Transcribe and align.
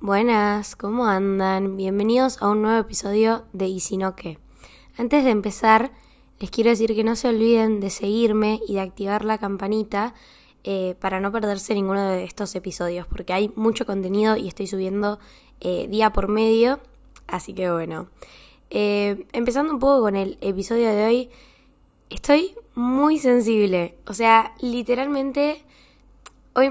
Buenas, 0.00 0.76
¿cómo 0.76 1.06
andan? 1.06 1.76
Bienvenidos 1.76 2.40
a 2.40 2.50
un 2.50 2.62
nuevo 2.62 2.78
episodio 2.78 3.46
de 3.52 3.66
Y 3.66 3.80
si 3.80 3.96
no 3.96 4.14
qué. 4.14 4.38
Antes 4.96 5.24
de 5.24 5.30
empezar, 5.30 5.90
les 6.38 6.52
quiero 6.52 6.70
decir 6.70 6.94
que 6.94 7.02
no 7.02 7.16
se 7.16 7.26
olviden 7.26 7.80
de 7.80 7.90
seguirme 7.90 8.60
y 8.68 8.74
de 8.74 8.80
activar 8.82 9.24
la 9.24 9.38
campanita 9.38 10.14
eh, 10.62 10.94
para 11.00 11.18
no 11.18 11.32
perderse 11.32 11.74
ninguno 11.74 12.00
de 12.10 12.22
estos 12.22 12.54
episodios, 12.54 13.08
porque 13.08 13.32
hay 13.32 13.52
mucho 13.56 13.86
contenido 13.86 14.36
y 14.36 14.46
estoy 14.46 14.68
subiendo 14.68 15.18
eh, 15.60 15.88
día 15.88 16.12
por 16.12 16.28
medio, 16.28 16.78
así 17.26 17.52
que 17.52 17.68
bueno. 17.68 18.08
Eh, 18.70 19.26
empezando 19.32 19.72
un 19.72 19.80
poco 19.80 20.02
con 20.02 20.14
el 20.14 20.38
episodio 20.40 20.90
de 20.90 21.06
hoy, 21.06 21.30
estoy 22.08 22.54
muy 22.76 23.18
sensible, 23.18 23.96
o 24.06 24.14
sea, 24.14 24.54
literalmente 24.60 25.64
hoy 26.54 26.70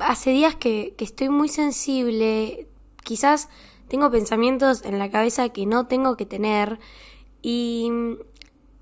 hace 0.00 0.30
días 0.30 0.54
que, 0.56 0.94
que 0.96 1.04
estoy 1.04 1.28
muy 1.28 1.48
sensible, 1.48 2.68
quizás 3.02 3.48
tengo 3.88 4.10
pensamientos 4.10 4.84
en 4.84 4.98
la 4.98 5.10
cabeza 5.10 5.48
que 5.50 5.66
no 5.66 5.86
tengo 5.86 6.16
que 6.16 6.26
tener 6.26 6.78
y, 7.42 7.90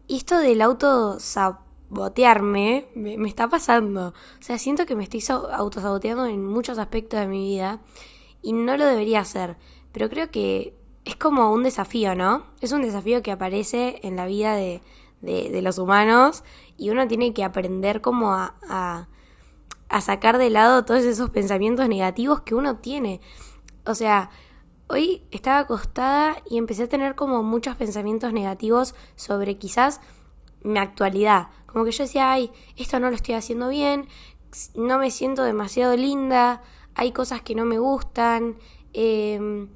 esto 0.06 0.38
del 0.38 0.60
auto 0.60 1.19
sabotearme 1.19 2.88
me, 2.95 3.16
me, 3.16 3.28
está 3.28 3.48
pasando. 3.48 4.08
O 4.08 4.42
sea, 4.42 4.58
siento 4.58 4.84
que 4.84 4.95
me 4.95 5.05
estoy 5.05 5.22
autosaboteando 5.28 6.27
en 6.27 6.46
muchos 6.46 6.78
aspectos 6.78 7.20
de 7.20 7.27
mi 7.27 7.42
vida 7.42 7.80
y 8.42 8.52
no 8.52 8.77
lo 8.77 8.84
debería 8.84 9.20
hacer. 9.20 9.56
Pero 9.92 10.10
creo 10.10 10.30
que 10.30 10.74
es 11.05 11.16
como 11.16 11.52
un 11.52 11.62
desafío, 11.62 12.14
¿no? 12.14 12.44
Es 12.60 12.72
un 12.72 12.83
desafío 12.83 13.22
que 13.22 13.33
aparece 13.33 13.98
en 14.02 14.16
la 14.16 14.27
vida 14.27 14.55
de, 14.56 14.83
de, 15.20 15.62
los 15.62 15.78
humanos 15.78 16.44
y 16.77 16.91
uno 16.91 17.08
tiene 17.08 17.33
que 17.33 17.44
aprender 17.44 18.00
como 18.00 18.33
a, 18.33 18.55
a, 18.69 19.08
a 19.88 20.01
sacar 20.01 20.38
de 20.38 20.51
lado 20.51 20.84
todos 20.84 21.05
esos 21.05 21.30
pensamientos 21.30 21.88
negativos 21.88 22.41
que 22.41 22.55
uno 22.55 22.77
tiene. 22.77 23.20
O 23.84 23.95
sea, 23.95 24.30
hoy 24.88 25.23
estaba 25.30 25.61
acostada 25.61 26.37
y 26.48 26.59
empecé 26.59 26.84
a 26.84 26.88
tener 26.88 27.15
como 27.15 27.42
muchos 27.42 27.77
pensamientos 27.77 28.33
negativos 28.33 28.95
sobre 29.17 29.58
quizás 29.58 30.00
mi 30.62 30.78
actualidad. 30.78 31.48
Como 31.67 31.84
que 31.84 31.92
yo 31.92 32.05
decía, 32.05 32.31
ay, 32.31 32.50
esto 32.77 33.00
no 33.00 33.11
lo 33.11 33.17
estoy 33.17 33.34
haciendo 33.34 33.69
bien, 33.69 34.08
no 34.75 34.98
me 34.98 35.11
siento 35.11 35.42
demasiado 35.42 35.97
linda, 35.97 36.62
hay 36.95 37.12
cosas 37.12 37.42
que 37.42 37.55
no 37.55 37.64
me 37.64 37.78
gustan, 37.78 38.56
eh, 38.92 39.67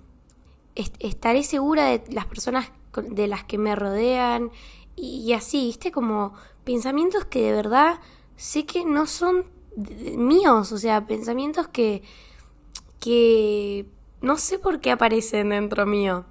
estaré 1.00 1.42
segura 1.42 1.86
de 1.86 2.04
las 2.12 2.26
personas 2.26 2.70
de 3.02 3.26
las 3.26 3.44
que 3.44 3.58
me 3.58 3.74
rodean 3.74 4.50
y, 4.96 5.32
así, 5.32 5.66
viste, 5.66 5.92
como 5.92 6.34
pensamientos 6.64 7.24
que 7.24 7.42
de 7.42 7.52
verdad 7.52 8.00
sé 8.36 8.66
que 8.66 8.84
no 8.84 9.06
son 9.06 9.44
míos, 10.16 10.72
o 10.72 10.78
sea, 10.78 11.06
pensamientos 11.06 11.68
que, 11.68 12.02
que 13.00 13.86
no 14.20 14.36
sé 14.36 14.58
por 14.58 14.80
qué 14.80 14.90
aparecen 14.90 15.50
dentro 15.50 15.86
mío. 15.86 16.24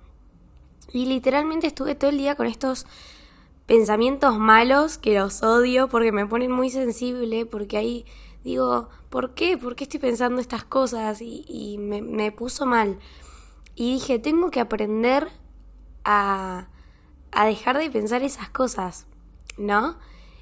Y 0.92 1.06
literalmente 1.06 1.68
estuve 1.68 1.96
todo 1.96 2.10
el 2.10 2.18
día 2.18 2.36
con 2.36 2.48
estos 2.48 2.86
pensamientos 3.66 4.38
malos 4.38 4.98
que 4.98 5.20
los 5.20 5.44
odio 5.44 5.90
porque 5.90 6.12
me 6.12 6.26
ponen 6.26 6.52
muy 6.52 6.70
sensible, 6.70 7.46
porque 7.46 7.78
ahí 7.78 8.06
digo, 8.44 8.90
¿por 9.10 9.34
qué? 9.34 9.58
¿Por 9.58 9.76
qué 9.76 9.84
estoy 9.84 10.00
pensando 10.00 10.40
estas 10.40 10.64
cosas? 10.64 11.22
Y, 11.22 11.78
me, 11.80 12.02
me, 12.02 12.32
puso 12.32 12.66
mal. 12.66 13.00
Y 13.76 13.94
dije, 13.96 14.20
tengo 14.20 14.50
que 14.52 14.60
aprender 14.60 15.28
a, 16.04 16.68
a 17.32 17.46
dejar 17.46 17.78
de 17.78 17.92
pensar 17.92 18.24
esas 18.24 18.50
cosas, 18.50 19.06
¿no? 19.58 19.98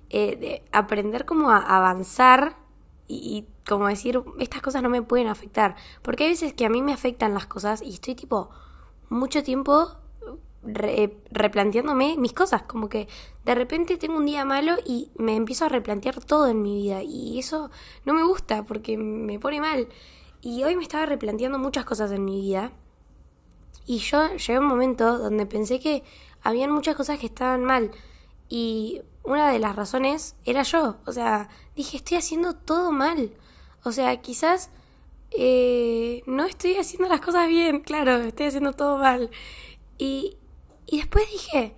Eh, 0.09 0.35
de 0.35 0.63
aprender 0.71 1.25
como 1.25 1.49
a 1.49 1.57
avanzar 1.57 2.55
y, 3.07 3.45
como 3.67 3.87
decir, 3.87 4.21
estas 4.39 4.61
cosas 4.61 4.81
no 4.81 4.89
me 4.89 5.01
pueden 5.01 5.27
afectar. 5.27 5.75
Porque 6.01 6.23
hay 6.23 6.31
veces 6.31 6.53
que 6.53 6.65
a 6.65 6.69
mí 6.69 6.81
me 6.81 6.93
afectan 6.93 7.33
las 7.33 7.45
cosas 7.45 7.81
y 7.81 7.93
estoy 7.93 8.15
tipo 8.15 8.49
mucho 9.09 9.43
tiempo 9.43 9.97
replanteándome 10.63 12.15
mis 12.17 12.33
cosas. 12.33 12.63
Como 12.63 12.89
que 12.89 13.07
de 13.43 13.55
repente 13.55 13.97
tengo 13.97 14.17
un 14.17 14.25
día 14.25 14.45
malo 14.45 14.75
y 14.85 15.11
me 15.15 15.35
empiezo 15.35 15.65
a 15.65 15.69
replantear 15.69 16.23
todo 16.23 16.47
en 16.47 16.61
mi 16.61 16.75
vida. 16.75 17.03
Y 17.03 17.39
eso 17.39 17.69
no 18.05 18.13
me 18.13 18.23
gusta 18.23 18.63
porque 18.63 18.97
me 18.97 19.39
pone 19.39 19.61
mal. 19.61 19.87
Y 20.41 20.63
hoy 20.63 20.75
me 20.75 20.83
estaba 20.83 21.05
replanteando 21.05 21.59
muchas 21.59 21.85
cosas 21.85 22.11
en 22.11 22.25
mi 22.25 22.41
vida. 22.41 22.71
Y 23.85 23.99
yo 23.99 24.35
llegué 24.35 24.55
a 24.55 24.59
un 24.59 24.65
momento 24.65 25.19
donde 25.19 25.45
pensé 25.45 25.79
que 25.79 26.03
habían 26.41 26.71
muchas 26.71 26.95
cosas 26.95 27.19
que 27.19 27.27
estaban 27.27 27.63
mal. 27.63 27.91
Y 28.49 29.01
una 29.25 29.51
de 29.51 29.59
las 29.59 29.75
razones 29.75 30.35
era 30.45 30.63
yo. 30.63 30.97
O 31.05 31.11
sea, 31.11 31.49
dije, 31.75 31.97
estoy 31.97 32.17
haciendo 32.17 32.53
todo 32.53 32.91
mal. 32.91 33.31
O 33.83 33.91
sea, 33.91 34.21
quizás 34.21 34.69
eh, 35.31 36.23
no 36.25 36.45
estoy 36.45 36.77
haciendo 36.77 37.09
las 37.09 37.21
cosas 37.21 37.47
bien, 37.47 37.81
claro, 37.81 38.17
estoy 38.17 38.47
haciendo 38.47 38.73
todo 38.73 38.97
mal. 38.97 39.29
Y, 39.97 40.37
y 40.85 40.97
después 40.97 41.25
dije, 41.31 41.75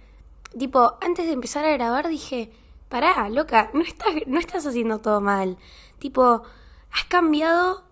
tipo, 0.57 0.95
antes 1.01 1.25
de 1.25 1.33
empezar 1.33 1.65
a 1.65 1.71
grabar 1.71 2.07
dije, 2.07 2.51
pará, 2.89 3.29
loca, 3.29 3.71
no 3.73 3.81
estás, 3.81 4.13
no 4.27 4.39
estás 4.39 4.65
haciendo 4.65 4.99
todo 4.99 5.21
mal. 5.21 5.57
Tipo, 5.99 6.43
has 6.91 7.05
cambiado 7.05 7.83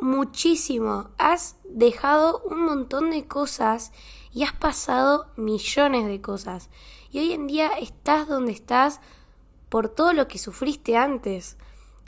muchísimo, 0.00 1.10
has 1.18 1.56
dejado 1.64 2.42
un 2.44 2.64
montón 2.64 3.10
de 3.10 3.26
cosas 3.26 3.92
y 4.32 4.42
has 4.42 4.52
pasado 4.52 5.26
millones 5.36 6.06
de 6.06 6.20
cosas. 6.20 6.68
Y 7.14 7.20
hoy 7.20 7.32
en 7.32 7.46
día 7.46 7.68
estás 7.78 8.26
donde 8.26 8.50
estás 8.50 9.00
por 9.68 9.88
todo 9.88 10.12
lo 10.12 10.26
que 10.26 10.36
sufriste 10.36 10.96
antes. 10.96 11.56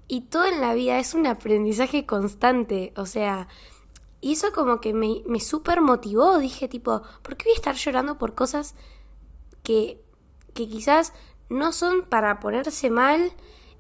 Y 0.09 0.23
todo 0.23 0.47
en 0.47 0.61
la 0.61 0.75
vida 0.75 0.99
es 0.99 1.15
un 1.15 1.29
aprendizaje 1.29 2.07
constante. 2.07 2.93
O 2.97 3.07
sea, 3.07 3.47
y 4.21 4.33
eso 4.33 4.51
como 4.53 4.81
que 4.81 4.93
me, 4.95 5.23
me 5.25 5.39
súper 5.39 5.81
motivó. 5.81 6.39
Dije 6.39 6.67
tipo, 6.67 7.03
¿por 7.23 7.37
qué 7.37 7.45
voy 7.45 7.53
a 7.53 7.55
estar 7.55 7.77
llorando 7.77 8.19
por 8.19 8.35
cosas 8.35 8.75
que, 9.63 10.03
que 10.55 10.67
quizás 10.67 11.13
no 11.49 11.71
son 11.71 12.03
para 12.03 12.41
ponerse 12.41 12.91
mal? 12.91 13.33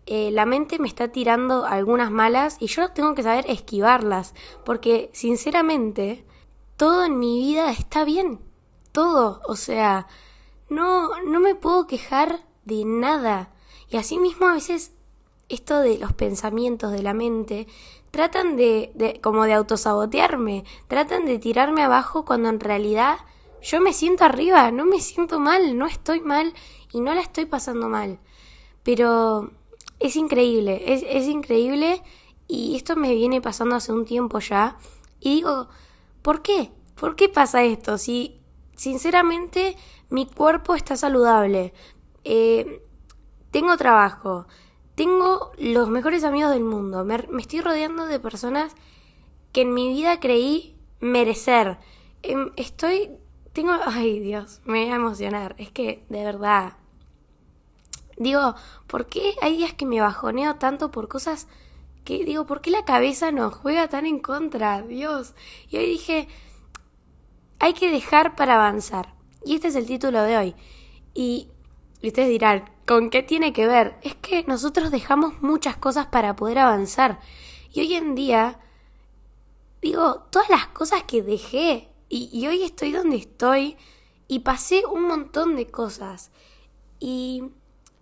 Eh, 0.06 0.30
la 0.30 0.46
mente 0.46 0.78
me 0.78 0.86
está 0.86 1.08
tirando 1.08 1.66
algunas 1.66 2.12
malas 2.12 2.56
y 2.60 2.68
yo 2.68 2.92
tengo 2.92 3.16
que 3.16 3.24
saber 3.24 3.46
esquivarlas. 3.48 4.32
Porque 4.64 5.10
sinceramente, 5.12 6.24
todo 6.76 7.04
en 7.04 7.18
mi 7.18 7.40
vida 7.40 7.72
está 7.72 8.04
bien. 8.04 8.38
Todo. 8.92 9.40
O 9.48 9.56
sea, 9.56 10.06
no, 10.68 11.20
no 11.22 11.40
me 11.40 11.54
puedo 11.54 11.86
quejar 11.86 12.40
de 12.64 12.84
nada. 12.84 13.50
Y 13.88 13.96
así 13.96 14.18
mismo 14.18 14.46
a 14.46 14.54
veces 14.54 14.92
esto 15.48 15.80
de 15.80 15.98
los 15.98 16.12
pensamientos 16.12 16.92
de 16.92 17.02
la 17.02 17.14
mente 17.14 17.66
tratan 18.10 18.56
de, 18.56 18.90
de 18.94 19.20
como 19.20 19.44
de 19.44 19.52
autosabotearme, 19.52 20.64
tratan 20.88 21.26
de 21.26 21.38
tirarme 21.38 21.82
abajo 21.82 22.24
cuando 22.24 22.48
en 22.48 22.60
realidad 22.60 23.18
yo 23.62 23.80
me 23.80 23.92
siento 23.92 24.24
arriba, 24.24 24.70
no 24.70 24.84
me 24.84 25.00
siento 25.00 25.38
mal, 25.40 25.76
no 25.76 25.86
estoy 25.86 26.20
mal 26.20 26.52
y 26.92 27.00
no 27.00 27.14
la 27.14 27.20
estoy 27.20 27.46
pasando 27.46 27.88
mal. 27.88 28.18
Pero 28.82 29.50
es 29.98 30.16
increíble, 30.16 30.82
es, 30.92 31.04
es 31.08 31.26
increíble 31.26 32.02
y 32.48 32.76
esto 32.76 32.96
me 32.96 33.14
viene 33.14 33.40
pasando 33.40 33.76
hace 33.76 33.92
un 33.92 34.04
tiempo 34.04 34.38
ya 34.38 34.76
y 35.20 35.36
digo, 35.36 35.68
¿por 36.22 36.42
qué? 36.42 36.70
¿Por 36.94 37.16
qué 37.16 37.28
pasa 37.28 37.62
esto? 37.64 37.98
Si 37.98 38.35
sinceramente 38.76 39.76
mi 40.08 40.26
cuerpo 40.26 40.74
está 40.74 40.96
saludable, 40.96 41.72
eh, 42.24 42.82
tengo 43.50 43.76
trabajo, 43.76 44.46
tengo 44.94 45.52
los 45.58 45.88
mejores 45.88 46.24
amigos 46.24 46.50
del 46.52 46.64
mundo, 46.64 47.04
me, 47.04 47.16
estoy 47.38 47.60
rodeando 47.60 48.06
de 48.06 48.20
personas 48.20 48.74
que 49.52 49.62
en 49.62 49.74
mi 49.74 49.88
vida 49.88 50.20
creí 50.20 50.76
merecer. 51.00 51.78
Em, 52.22 52.52
estoy, 52.56 53.10
tengo, 53.52 53.72
ay 53.84 54.20
Dios, 54.20 54.60
me 54.64 54.84
voy 54.84 54.92
a 54.92 54.96
emocionar, 54.96 55.54
es 55.58 55.70
que 55.70 56.04
de 56.08 56.24
verdad, 56.24 56.74
digo, 58.16 58.54
¿por 58.86 59.06
qué 59.06 59.34
hay 59.42 59.56
días 59.56 59.74
que 59.74 59.86
me 59.86 60.00
bajoneo 60.00 60.56
tanto 60.56 60.90
por 60.90 61.08
cosas 61.08 61.48
que 62.04 62.24
digo, 62.24 62.46
¿por 62.46 62.60
qué 62.60 62.70
la 62.70 62.84
cabeza 62.84 63.32
nos 63.32 63.54
juega 63.54 63.88
tan 63.88 64.06
en 64.06 64.20
contra? 64.20 64.80
Dios. 64.82 65.34
Y 65.68 65.76
hoy 65.76 65.86
dije, 65.86 66.28
hay 67.58 67.72
que 67.74 67.90
dejar 67.90 68.36
para 68.36 68.54
avanzar. 68.54 69.14
Y 69.44 69.54
este 69.54 69.68
es 69.68 69.76
el 69.76 69.86
título 69.86 70.22
de 70.22 70.36
hoy. 70.36 70.54
Y, 71.14 71.48
ustedes 72.02 72.28
dirán, 72.28 72.64
¿con 72.86 73.10
qué 73.10 73.22
tiene 73.22 73.52
que 73.52 73.66
ver? 73.66 73.96
Es 74.02 74.14
que 74.14 74.44
nosotros 74.44 74.90
dejamos 74.90 75.40
muchas 75.42 75.76
cosas 75.76 76.06
para 76.06 76.36
poder 76.36 76.58
avanzar. 76.58 77.20
Y 77.72 77.80
hoy 77.80 77.94
en 77.94 78.14
día, 78.14 78.58
digo, 79.82 80.26
todas 80.30 80.50
las 80.50 80.66
cosas 80.68 81.02
que 81.04 81.22
dejé, 81.22 81.88
y, 82.08 82.46
hoy 82.46 82.62
estoy 82.62 82.92
donde 82.92 83.16
estoy, 83.16 83.76
y 84.28 84.40
pasé 84.40 84.84
un 84.86 85.02
montón 85.02 85.56
de 85.56 85.66
cosas. 85.66 86.30
Y, 86.98 87.44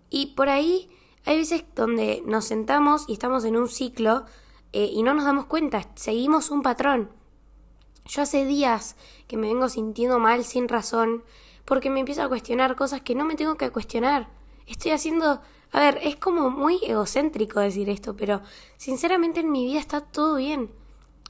y 0.09 0.27
por 0.27 0.49
ahí 0.49 0.89
hay 1.25 1.37
veces 1.37 1.63
donde 1.75 2.23
nos 2.25 2.45
sentamos 2.45 3.05
y 3.07 3.13
estamos 3.13 3.45
en 3.45 3.57
un 3.57 3.67
ciclo 3.67 4.25
eh, 4.73 4.89
y 4.91 5.03
no 5.03 5.13
nos 5.13 5.25
damos 5.25 5.45
cuenta, 5.45 5.87
seguimos 5.95 6.51
un 6.51 6.61
patrón. 6.61 7.09
Yo 8.05 8.21
hace 8.21 8.45
días 8.45 8.95
que 9.27 9.37
me 9.37 9.47
vengo 9.47 9.67
sintiendo 9.67 10.19
mal 10.19 10.43
sin 10.43 10.67
razón 10.67 11.23
porque 11.65 11.89
me 11.89 11.99
empiezo 11.99 12.21
a 12.23 12.29
cuestionar 12.29 12.75
cosas 12.75 13.01
que 13.01 13.15
no 13.15 13.25
me 13.25 13.35
tengo 13.35 13.55
que 13.55 13.71
cuestionar. 13.71 14.29
Estoy 14.67 14.91
haciendo... 14.91 15.41
A 15.71 15.79
ver, 15.79 15.99
es 16.03 16.15
como 16.15 16.49
muy 16.51 16.79
egocéntrico 16.83 17.59
decir 17.59 17.89
esto, 17.89 18.15
pero 18.15 18.41
sinceramente 18.77 19.41
en 19.41 19.51
mi 19.51 19.65
vida 19.65 19.79
está 19.79 19.99
todo 19.99 20.35
bien. 20.37 20.71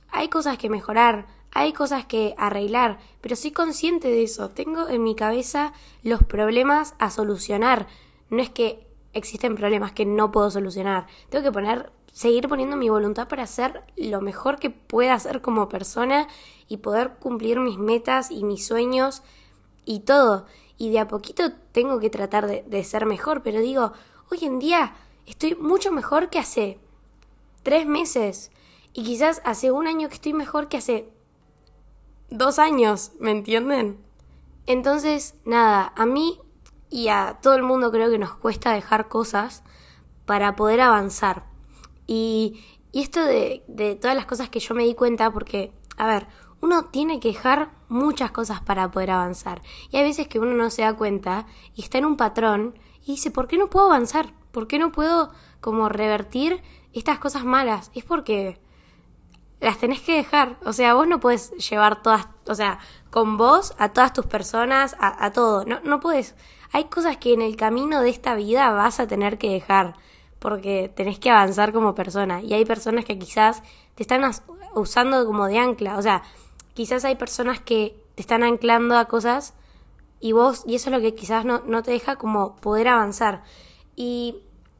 Hay 0.09 0.27
cosas 0.27 0.57
que 0.57 0.69
mejorar, 0.69 1.25
hay 1.51 1.73
cosas 1.73 2.05
que 2.05 2.35
arreglar, 2.37 2.99
pero 3.21 3.35
soy 3.35 3.51
consciente 3.51 4.09
de 4.09 4.23
eso. 4.23 4.49
Tengo 4.49 4.87
en 4.89 5.01
mi 5.01 5.15
cabeza 5.15 5.73
los 6.03 6.21
problemas 6.23 6.93
a 6.99 7.09
solucionar. 7.09 7.87
No 8.29 8.41
es 8.41 8.49
que 8.49 8.85
existen 9.13 9.55
problemas 9.55 9.93
que 9.93 10.05
no 10.05 10.31
puedo 10.31 10.51
solucionar. 10.51 11.07
Tengo 11.29 11.43
que 11.45 11.51
poner, 11.51 11.91
seguir 12.15 12.47
poniendo 12.47 12.77
mi 12.77 12.87
voluntad 12.87 13.27
para 13.27 13.43
hacer 13.43 13.83
lo 13.97 14.21
mejor 14.21 14.57
que 14.57 14.69
pueda 14.69 15.13
hacer 15.13 15.41
como 15.41 15.67
persona 15.67 16.29
y 16.69 16.77
poder 16.77 17.15
cumplir 17.19 17.59
mis 17.59 17.77
metas 17.77 18.31
y 18.31 18.45
mis 18.45 18.65
sueños 18.65 19.21
y 19.83 19.99
todo. 19.99 20.45
Y 20.77 20.91
de 20.91 20.99
a 20.99 21.09
poquito 21.09 21.51
tengo 21.73 21.99
que 21.99 22.09
tratar 22.09 22.47
de, 22.47 22.63
de 22.65 22.83
ser 22.85 23.05
mejor, 23.05 23.43
pero 23.43 23.59
digo, 23.59 23.91
hoy 24.31 24.39
en 24.43 24.59
día 24.59 24.95
estoy 25.25 25.55
mucho 25.55 25.91
mejor 25.91 26.29
que 26.29 26.39
hace 26.39 26.79
tres 27.63 27.85
meses. 27.85 28.49
Y 28.93 29.03
quizás 29.03 29.41
hace 29.43 29.71
un 29.71 29.85
año 29.85 30.07
que 30.07 30.15
estoy 30.15 30.31
mejor 30.31 30.69
que 30.69 30.77
hace 30.77 31.09
dos 32.29 32.59
años, 32.59 33.11
¿me 33.19 33.31
entienden? 33.31 33.99
Entonces, 34.67 35.35
nada, 35.43 35.91
a 35.97 36.05
mí 36.05 36.39
y 36.89 37.09
a 37.09 37.39
todo 37.41 37.55
el 37.55 37.63
mundo 37.63 37.91
creo 37.91 38.09
que 38.09 38.19
nos 38.19 38.37
cuesta 38.37 38.71
dejar 38.71 39.09
cosas 39.09 39.63
para 40.25 40.55
poder 40.55 40.79
avanzar. 40.79 41.54
Y, 42.07 42.63
y 42.91 43.01
esto 43.01 43.23
de, 43.23 43.63
de 43.67 43.95
todas 43.95 44.15
las 44.15 44.25
cosas 44.25 44.49
que 44.49 44.59
yo 44.59 44.75
me 44.75 44.83
di 44.83 44.95
cuenta, 44.95 45.31
porque, 45.31 45.71
a 45.97 46.07
ver, 46.07 46.27
uno 46.61 46.85
tiene 46.85 47.19
que 47.19 47.29
dejar 47.29 47.71
muchas 47.89 48.31
cosas 48.31 48.61
para 48.61 48.89
poder 48.91 49.11
avanzar. 49.11 49.61
Y 49.91 49.97
hay 49.97 50.03
veces 50.03 50.27
que 50.27 50.39
uno 50.39 50.53
no 50.53 50.69
se 50.69 50.81
da 50.81 50.95
cuenta 50.95 51.45
y 51.75 51.81
está 51.81 51.97
en 51.97 52.05
un 52.05 52.17
patrón 52.17 52.77
y 53.05 53.13
dice, 53.13 53.31
¿por 53.31 53.47
qué 53.47 53.57
no 53.57 53.69
puedo 53.69 53.87
avanzar? 53.87 54.33
¿Por 54.51 54.67
qué 54.67 54.79
no 54.79 54.91
puedo 54.91 55.31
como 55.61 55.89
revertir 55.89 56.63
estas 56.93 57.19
cosas 57.19 57.43
malas? 57.43 57.91
Es 57.93 58.03
porque 58.03 58.59
las 59.59 59.77
tenés 59.77 60.01
que 60.01 60.15
dejar. 60.15 60.57
O 60.65 60.73
sea, 60.73 60.93
vos 60.93 61.07
no 61.07 61.19
puedes 61.19 61.51
llevar 61.69 62.01
todas, 62.01 62.27
o 62.47 62.55
sea, 62.55 62.79
con 63.11 63.37
vos 63.37 63.73
a 63.77 63.89
todas 63.89 64.13
tus 64.13 64.25
personas, 64.25 64.95
a, 64.99 65.31
todo. 65.31 65.65
No, 65.65 65.79
no 65.81 65.99
puedes. 65.99 66.35
Hay 66.71 66.85
cosas 66.85 67.17
que 67.17 67.33
en 67.33 67.41
el 67.41 67.55
camino 67.55 68.01
de 68.01 68.09
esta 68.09 68.35
vida 68.35 68.71
vas 68.71 68.99
a 68.99 69.07
tener 69.07 69.37
que 69.37 69.49
dejar 69.49 69.95
porque 70.45 70.91
tenés 70.95 71.17
que 71.17 71.31
avanzar 71.31 71.73
como 71.73 71.95
persona. 71.95 72.39
Y 72.43 72.53
hay 72.53 72.65
personas 72.65 73.03
que 73.03 73.17
quizás 73.17 73.63
te 73.95 74.03
están 74.03 74.29
usando 74.75 75.25
como 75.25 75.47
de 75.47 75.57
ancla. 75.57 75.97
O 75.97 76.03
sea, 76.03 76.21
quizás 76.75 77.03
hay 77.03 77.15
personas 77.15 77.59
que 77.59 77.99
te 78.13 78.21
están 78.21 78.43
anclando 78.43 78.95
a 78.95 79.05
cosas 79.05 79.55
y 80.19 80.33
vos, 80.33 80.61
y 80.67 80.75
eso 80.75 80.91
es 80.91 80.95
lo 80.95 81.01
que 81.01 81.15
quizás 81.15 81.45
no, 81.45 81.63
no 81.65 81.81
te 81.81 81.89
deja 81.89 82.17
como 82.17 82.57
poder 82.57 82.89
avanzar. 82.89 83.41
Y 83.95 84.35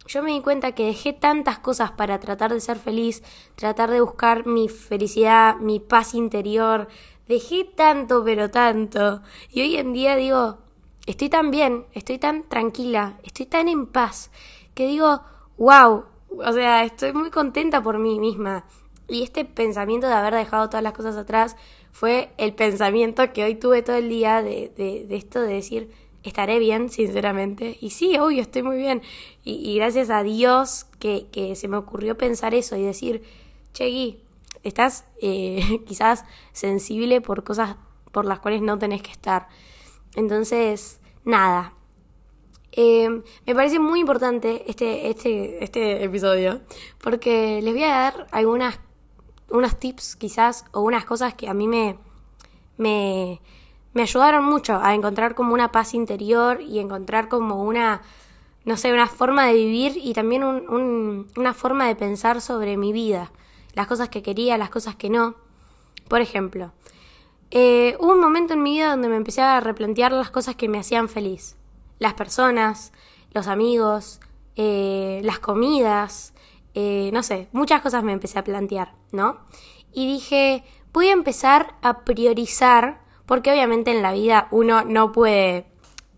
yo 0.06 0.22
me 0.22 0.34
di 0.34 0.42
cuenta 0.42 0.74
que 0.74 0.86
dejé 0.86 1.14
tantas 1.14 1.58
cosas 1.58 1.90
para 1.90 2.20
tratar 2.20 2.54
de 2.54 2.60
ser 2.60 2.78
feliz, 2.78 3.24
tratar 3.56 3.90
de 3.90 4.02
buscar 4.02 4.46
mi 4.46 4.70
felicidad, 4.70 5.56
mi 5.56 5.80
paz 5.80 6.14
interior. 6.14 6.90
Dejé 7.28 7.64
tanto, 7.64 8.24
pero 8.24 8.52
tanto. 8.52 9.24
Y 9.50 9.62
hoy 9.62 9.78
en 9.78 9.94
día 9.94 10.16
digo, 10.16 10.60
estoy 11.08 11.30
tan 11.30 11.50
bien, 11.50 11.88
estoy 11.94 12.20
tan 12.20 12.44
tranquila, 12.44 13.18
estoy 13.24 13.48
tan 13.48 13.68
en 13.68 13.88
paz, 13.88 14.30
que 14.76 14.86
digo, 14.86 15.22
wow, 15.58 16.06
o 16.30 16.52
sea, 16.52 16.84
estoy 16.84 17.14
muy 17.14 17.30
contenta 17.30 17.82
por 17.82 18.00
mí 18.00 18.20
misma. 18.20 18.66
Y 19.08 19.24
este 19.24 19.46
pensamiento 19.46 20.08
de 20.08 20.14
haber 20.14 20.34
dejado 20.34 20.68
todas 20.70 20.84
las 20.84 20.94
cosas 20.94 21.16
atrás 21.16 21.56
fue 21.92 22.32
el 22.38 22.54
pensamiento 22.54 23.32
que 23.34 23.44
hoy 23.44 23.56
tuve 23.56 23.82
todo 23.82 23.96
el 23.96 24.10
día 24.10 24.42
de, 24.42 24.72
de, 24.76 25.16
esto 25.16 25.42
de 25.42 25.54
decir, 25.54 25.92
estaré 26.24 26.60
bien, 26.60 26.90
sinceramente. 26.90 27.78
Y 27.80 27.92
sí, 27.92 28.18
obvio, 28.18 28.42
estoy 28.42 28.64
muy 28.64 28.78
bien. 28.78 29.02
Y, 29.44 29.76
gracias 29.76 30.10
a 30.10 30.24
Dios 30.24 30.88
que, 31.00 31.28
que, 31.32 31.56
se 31.56 31.68
me 31.68 31.78
ocurrió 31.78 32.18
pensar 32.18 32.56
eso 32.56 32.76
y 32.76 32.82
decir, 32.82 33.24
che, 33.74 34.18
estás 34.64 35.06
eh, 35.22 35.82
quizás 35.88 36.26
sensible 36.52 37.22
por 37.22 37.44
cosas 37.44 37.78
por 38.12 38.26
las 38.26 38.40
cuales 38.40 38.62
no 38.62 38.80
tenés 38.80 39.02
que 39.02 39.12
estar. 39.12 39.48
Entonces, 40.16 41.00
nada. 41.24 41.75
Eh, 42.78 43.22
me 43.46 43.56
parece 43.56 43.80
muy 43.80 44.02
importante 44.02 44.70
este, 44.70 45.10
este, 45.10 45.64
este 45.64 46.04
episodio 46.04 46.60
porque 47.02 47.62
les 47.62 47.74
voy 47.74 47.84
a 47.84 47.90
dar 47.90 48.28
algunas 48.32 48.80
unos 49.50 49.80
tips 49.80 50.18
quizás 50.18 50.66
o 50.74 50.82
unas 50.82 51.06
cosas 51.06 51.36
que 51.36 51.48
a 51.48 51.54
mí 51.54 51.70
me, 51.70 51.98
me, 52.78 53.40
me 53.94 54.02
ayudaron 54.02 54.44
mucho 54.44 54.78
a 54.82 54.94
encontrar 54.94 55.36
como 55.36 55.54
una 55.54 55.72
paz 55.72 55.94
interior 55.94 56.62
y 56.62 56.80
encontrar 56.80 57.30
como 57.30 57.64
una, 57.64 58.02
no 58.66 58.76
sé, 58.76 58.92
una 58.92 59.08
forma 59.08 59.48
de 59.48 59.54
vivir 59.54 59.94
y 59.96 60.14
también 60.14 60.44
un, 60.44 61.28
una 61.38 61.54
forma 61.54 61.88
de 61.88 61.96
pensar 61.96 62.42
sobre 62.42 62.76
mi 62.76 62.92
vida, 62.92 63.32
las 63.74 63.88
cosas 63.88 64.10
que 64.10 64.22
quería, 64.22 64.58
las 64.58 64.70
cosas 64.70 64.96
que 64.96 65.10
no. 65.10 65.36
Por 66.10 66.20
ejemplo, 66.22 66.74
eh, 67.52 67.96
hubo 68.00 68.12
un 68.12 68.20
momento 68.20 68.54
en 68.54 68.64
mi 68.64 68.74
vida 68.74 68.92
donde 68.92 69.08
me 69.08 69.16
empecé 69.16 69.42
a 69.42 69.60
replantear 69.60 70.12
las 70.12 70.30
cosas 70.30 70.56
que 70.56 70.68
me 70.68 70.80
hacían 70.80 71.08
feliz. 71.08 71.56
Las 72.00 72.14
personas, 72.14 72.92
los 73.32 73.48
amigos, 73.48 74.20
eh, 74.56 75.22
las 75.24 75.40
comidas, 75.40 76.34
eh, 76.74 77.10
no 77.14 77.24
sé, 77.24 77.48
muchas 77.52 77.82
cosas 77.82 78.04
me 78.04 78.14
empecé 78.14 78.40
a 78.40 78.44
plantear, 78.44 78.94
¿no? 79.12 79.40
Y 79.94 80.08
dije, 80.08 80.64
voy 80.94 81.08
a 81.08 81.14
empezar 81.14 81.76
a 81.82 82.06
priorizar 82.06 83.02
porque 83.26 83.52
obviamente 83.52 83.92
en 83.92 84.02
la 84.02 84.12
vida 84.12 84.48
uno 84.52 84.84
no 84.84 85.12
puede 85.12 85.66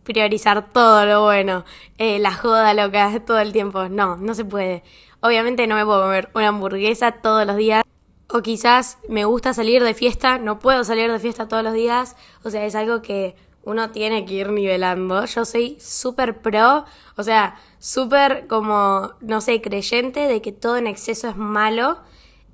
priorizar 0.03 0.69
todo 0.71 1.05
lo 1.05 1.23
bueno, 1.23 1.65
eh, 1.97 2.19
la 2.19 2.33
joda 2.33 2.73
loca 2.73 3.11
todo 3.25 3.39
el 3.39 3.51
tiempo, 3.51 3.89
no, 3.89 4.17
no 4.17 4.33
se 4.33 4.45
puede. 4.45 4.83
Obviamente 5.19 5.67
no 5.67 5.75
me 5.75 5.85
puedo 5.85 6.03
comer 6.03 6.29
una 6.33 6.49
hamburguesa 6.49 7.11
todos 7.11 7.45
los 7.45 7.57
días. 7.57 7.83
O 8.29 8.41
quizás 8.41 8.97
me 9.07 9.25
gusta 9.25 9.53
salir 9.53 9.83
de 9.83 9.93
fiesta, 9.93 10.37
no 10.37 10.59
puedo 10.59 10.83
salir 10.83 11.11
de 11.11 11.19
fiesta 11.19 11.47
todos 11.47 11.63
los 11.63 11.73
días. 11.73 12.15
O 12.43 12.49
sea, 12.49 12.65
es 12.65 12.75
algo 12.75 13.01
que 13.01 13.35
uno 13.67 13.91
tiene 13.91 14.25
que 14.25 14.33
ir 14.33 14.51
nivelando. 14.51 15.25
Yo 15.25 15.45
soy 15.45 15.77
súper 15.79 16.41
pro, 16.41 16.85
o 17.15 17.23
sea, 17.23 17.55
súper 17.79 18.47
como, 18.47 19.11
no 19.21 19.41
sé, 19.41 19.61
creyente 19.61 20.21
de 20.27 20.41
que 20.41 20.51
todo 20.51 20.77
en 20.77 20.87
exceso 20.87 21.29
es 21.29 21.37
malo. 21.37 21.99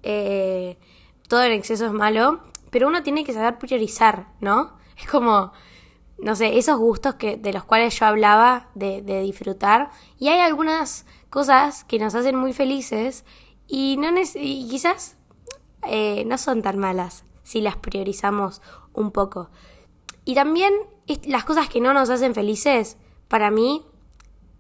Eh, 0.04 0.78
todo 1.28 1.44
en 1.44 1.54
exceso 1.54 1.86
es 1.86 1.94
malo 1.94 2.42
pero 2.74 2.88
uno 2.88 3.04
tiene 3.04 3.24
que 3.24 3.34
saber 3.34 3.60
priorizar, 3.60 4.30
¿no? 4.42 4.74
Es 4.98 5.08
como, 5.08 5.54
no 6.18 6.36
sé, 6.36 6.58
esos 6.58 6.80
gustos 6.80 7.14
que, 7.16 7.38
de 7.38 7.54
los 7.54 7.64
cuales 7.66 7.98
yo 8.00 8.08
hablaba 8.08 8.72
de, 8.74 9.04
disfrutar. 9.22 9.92
Y 10.18 10.30
hay 10.30 10.40
algunas 10.40 11.06
cosas 11.30 11.84
que 11.84 12.00
nos 12.00 12.16
hacen 12.16 12.36
muy 12.36 12.52
felices 12.52 13.26
y, 13.68 13.98
no 13.98 14.10
y 14.18 14.68
quizás 14.68 15.18
eh, 15.84 16.26
no 16.26 16.40
son 16.40 16.64
tan 16.64 16.80
malas 16.80 17.26
si 17.44 17.62
las 17.62 17.78
priorizamos 17.78 18.64
un 18.94 19.12
poco. 19.12 19.52
Y 20.26 20.34
también 20.34 20.74
las 21.26 21.44
cosas 21.44 21.70
que 21.70 21.82
no 21.82 21.94
nos 21.94 22.10
hacen 22.10 22.34
felices, 22.34 22.98
para 23.28 23.52
mí, 23.52 23.84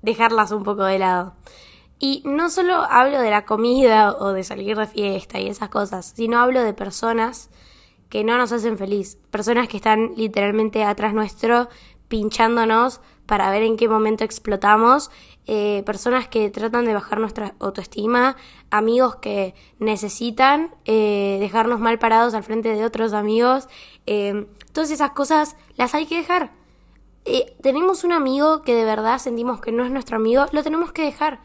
dejarlas 0.02 0.52
un 0.52 0.64
poco 0.64 0.84
de 0.84 1.00
lado. 1.00 1.34
Y 2.00 2.22
no 2.26 2.50
solo 2.50 2.84
hablo 2.90 3.22
de 3.22 3.30
la 3.30 3.46
comida 3.46 4.12
o 4.12 4.34
de 4.34 4.44
salir 4.44 4.76
de 4.78 4.88
fiesta 4.88 5.40
y 5.40 5.48
esas 5.48 5.70
cosas, 5.70 6.14
sino 6.16 6.40
hablo 6.40 6.62
de 6.62 6.74
personas 6.74 7.50
que 8.10 8.24
no 8.24 8.38
nos 8.38 8.52
hacen 8.52 8.78
feliz. 8.78 9.18
Personas 9.32 9.68
que 9.68 9.78
están 9.78 10.12
literalmente 10.16 10.84
atrás 10.84 11.14
nuestro 11.14 11.70
pinchándonos 12.10 13.00
para 13.26 13.50
ver 13.50 13.64
en 13.64 13.78
qué 13.78 13.88
momento 13.88 14.24
explotamos. 14.24 15.12
Eh, 15.48 15.84
personas 15.86 16.28
que 16.28 16.50
tratan 16.50 16.86
de 16.86 16.94
bajar 16.94 17.20
nuestra 17.20 17.56
autoestima. 17.60 18.36
Amigos 18.70 19.16
que 19.16 19.56
necesitan 19.80 20.76
eh, 20.86 21.38
dejarnos 21.40 21.80
mal 21.80 22.00
parados 22.00 22.34
al 22.34 22.44
frente 22.44 22.70
de 22.70 22.86
otros 22.86 23.14
amigos. 23.14 23.68
Eh, 24.06 24.46
todas 24.74 24.92
esas 24.92 25.12
cosas 25.12 25.56
las 25.76 25.96
hay 25.96 26.06
que 26.06 26.18
dejar. 26.18 26.52
tenemos 27.62 28.04
un 28.04 28.12
amigo 28.12 28.64
que 28.64 28.76
de 28.76 28.84
verdad 28.84 29.18
sentimos 29.18 29.62
que 29.62 29.72
no 29.72 29.86
es 29.86 29.92
nuestro 29.92 30.18
amigo, 30.18 30.46
lo 30.52 30.64
tenemos 30.64 30.92
que 30.92 31.04
dejar. 31.04 31.40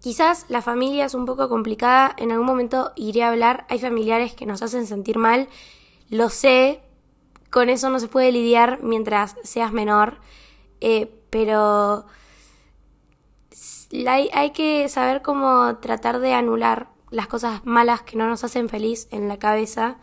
Quizás 0.00 0.46
la 0.48 0.62
familia 0.62 1.04
es 1.04 1.14
un 1.14 1.26
poco 1.26 1.50
complicada, 1.50 2.14
en 2.16 2.32
algún 2.32 2.46
momento 2.46 2.92
iré 2.96 3.22
a 3.22 3.28
hablar, 3.28 3.66
hay 3.68 3.78
familiares 3.78 4.32
que 4.32 4.46
nos 4.46 4.62
hacen 4.62 4.86
sentir 4.86 5.18
mal, 5.18 5.46
lo 6.08 6.30
sé, 6.30 6.80
con 7.50 7.68
eso 7.68 7.90
no 7.90 8.00
se 8.00 8.08
puede 8.08 8.32
lidiar 8.32 8.78
mientras 8.82 9.36
seas 9.42 9.72
menor, 9.74 10.18
eh, 10.80 11.12
pero 11.28 12.06
hay, 14.06 14.30
hay, 14.32 14.52
que 14.52 14.88
saber 14.88 15.20
cómo 15.20 15.76
tratar 15.82 16.18
de 16.20 16.32
anular 16.32 16.88
las 17.10 17.26
cosas 17.26 17.66
malas 17.66 18.00
que 18.00 18.16
no 18.16 18.26
nos 18.26 18.42
hacen 18.42 18.70
feliz 18.70 19.06
en 19.10 19.28
la 19.28 19.38
cabeza 19.38 19.98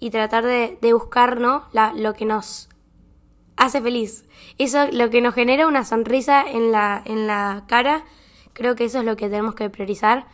y 0.00 0.10
tratar 0.10 0.44
de, 0.44 0.78
de 0.80 0.92
buscar 0.92 1.38
¿no? 1.38 1.64
La, 1.72 1.92
lo 1.94 2.14
que 2.14 2.24
nos 2.24 2.68
hace 3.56 3.80
feliz. 3.80 4.24
Eso 4.58 4.88
lo 4.90 5.10
que 5.10 5.20
nos 5.20 5.34
genera 5.34 5.68
una 5.68 5.84
sonrisa 5.84 6.42
en 6.42 6.72
la, 6.72 7.00
en 7.04 7.26
la 7.26 7.64
cara 7.68 8.04
Creo 8.52 8.74
que 8.74 8.84
eso 8.84 8.98
es 8.98 9.04
lo 9.04 9.16
que 9.16 9.28
tenemos 9.28 9.54
que 9.54 9.70
priorizar 9.70 10.26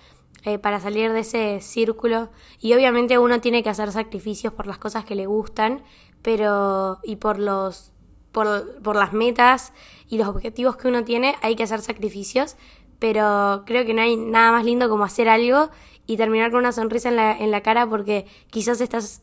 eh, 0.45 0.59
para 0.59 0.81
salir 0.81 1.13
de 1.13 1.21
ese 1.21 1.61
círculo. 1.61 2.31
Y 2.61 2.75
obviamente 2.75 3.19
uno 3.19 3.41
tiene 3.41 3.63
que 3.63 3.71
hacer 3.71 3.93
sacrificios 3.93 4.53
por 4.53 4.67
las 4.67 4.79
cosas 4.79 5.05
que 5.05 5.15
le 5.15 5.27
gustan, 5.27 5.83
pero 6.23 6.99
y 7.05 7.17
por 7.17 7.39
los 7.39 7.93
por, 8.33 8.83
por 8.83 8.97
las 8.97 9.13
metas 9.13 9.73
y 10.09 10.19
los 10.19 10.29
objetivos 10.29 10.77
que 10.77 10.89
uno 10.89 11.05
tiene 11.05 11.37
hay 11.41 11.57
que 11.57 11.63
hacer 11.63 11.81
sacrificios, 11.81 12.57
pero 12.99 13.63
creo 13.65 13.87
que 13.87 13.95
no 13.95 14.03
hay 14.03 14.17
nada 14.17 14.53
más 14.53 14.65
lindo 14.65 14.89
como 14.89 15.05
hacer 15.05 15.29
algo 15.29 15.71
y 16.07 16.17
terminar 16.17 16.51
con 16.51 16.61
una 16.61 16.73
sonrisa 16.73 17.09
en 17.09 17.17
la, 17.17 17.33
en 17.33 17.51
la 17.51 17.63
cara 17.63 17.89
porque 17.89 18.27
quizás 18.51 18.81
estás 18.81 19.23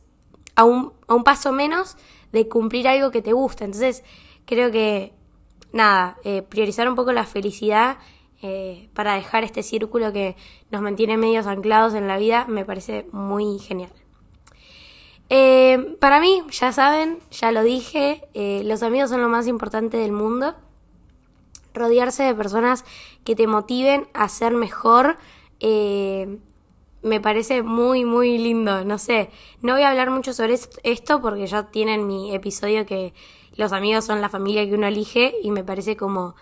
a 0.56 0.64
un, 0.64 0.94
paso 1.24 1.52
menos 1.52 1.98
de 2.32 2.48
cumplir 2.48 2.88
algo 2.88 3.12
que 3.12 3.22
te 3.22 3.34
gusta. 3.34 3.66
Entonces, 3.66 4.04
creo 4.46 4.72
que, 4.72 5.14
nada, 5.72 6.18
eh, 6.24 6.42
priorizar 6.42 6.88
un 6.88 6.96
poco 6.96 7.12
la 7.12 7.26
felicidad 7.26 7.98
eh, 8.42 8.90
para 8.94 9.16
dejar 9.16 9.44
este 9.44 9.64
círculo 9.64 10.12
que 10.12 10.36
nos 10.70 10.82
mantiene 10.82 11.18
medios 11.18 11.48
anclados 11.48 11.94
en 11.94 12.08
la 12.08 12.18
vida 12.18 12.46
me 12.48 12.66
parece 12.66 13.08
muy 13.12 13.60
genial. 13.60 13.92
Eh, 15.30 15.96
para 16.00 16.20
mí, 16.20 16.44
ya 16.52 16.72
saben, 16.72 17.20
ya 17.32 17.52
lo 17.52 17.64
dije, 17.64 18.28
los 18.66 18.84
amigos 18.84 19.10
son 19.10 19.22
lo 19.22 19.30
más 19.30 19.48
importante 19.48 19.98
del 19.98 20.12
mundo. 20.12 20.56
Rodearse 21.74 22.24
de 22.24 22.36
personas 22.36 22.86
que 23.24 23.36
te 23.36 23.48
motiven 23.48 24.08
a 24.14 24.30
ser 24.30 24.54
mejor 24.54 25.18
me 27.04 27.20
parece 27.20 27.64
muy, 27.64 28.06
muy 28.06 28.38
lindo. 28.38 28.84
No 28.86 28.98
sé, 28.98 29.30
no 29.62 29.74
voy 29.74 29.84
a 29.84 29.90
hablar 29.90 30.10
mucho 30.10 30.34
sobre 30.34 30.58
esto 30.84 31.22
porque 31.22 31.46
ya 31.48 31.70
tienen 31.70 32.08
mi 32.08 32.34
episodio 32.34 32.86
que 32.86 33.14
los 33.56 33.72
amigos 33.72 34.06
son 34.06 34.22
la 34.22 34.30
familia 34.30 34.66
que 34.66 34.74
uno 34.74 34.88
elige 34.88 35.36
y 35.44 35.52
me 35.52 35.64
parece 35.64 35.96
como, 35.96 36.36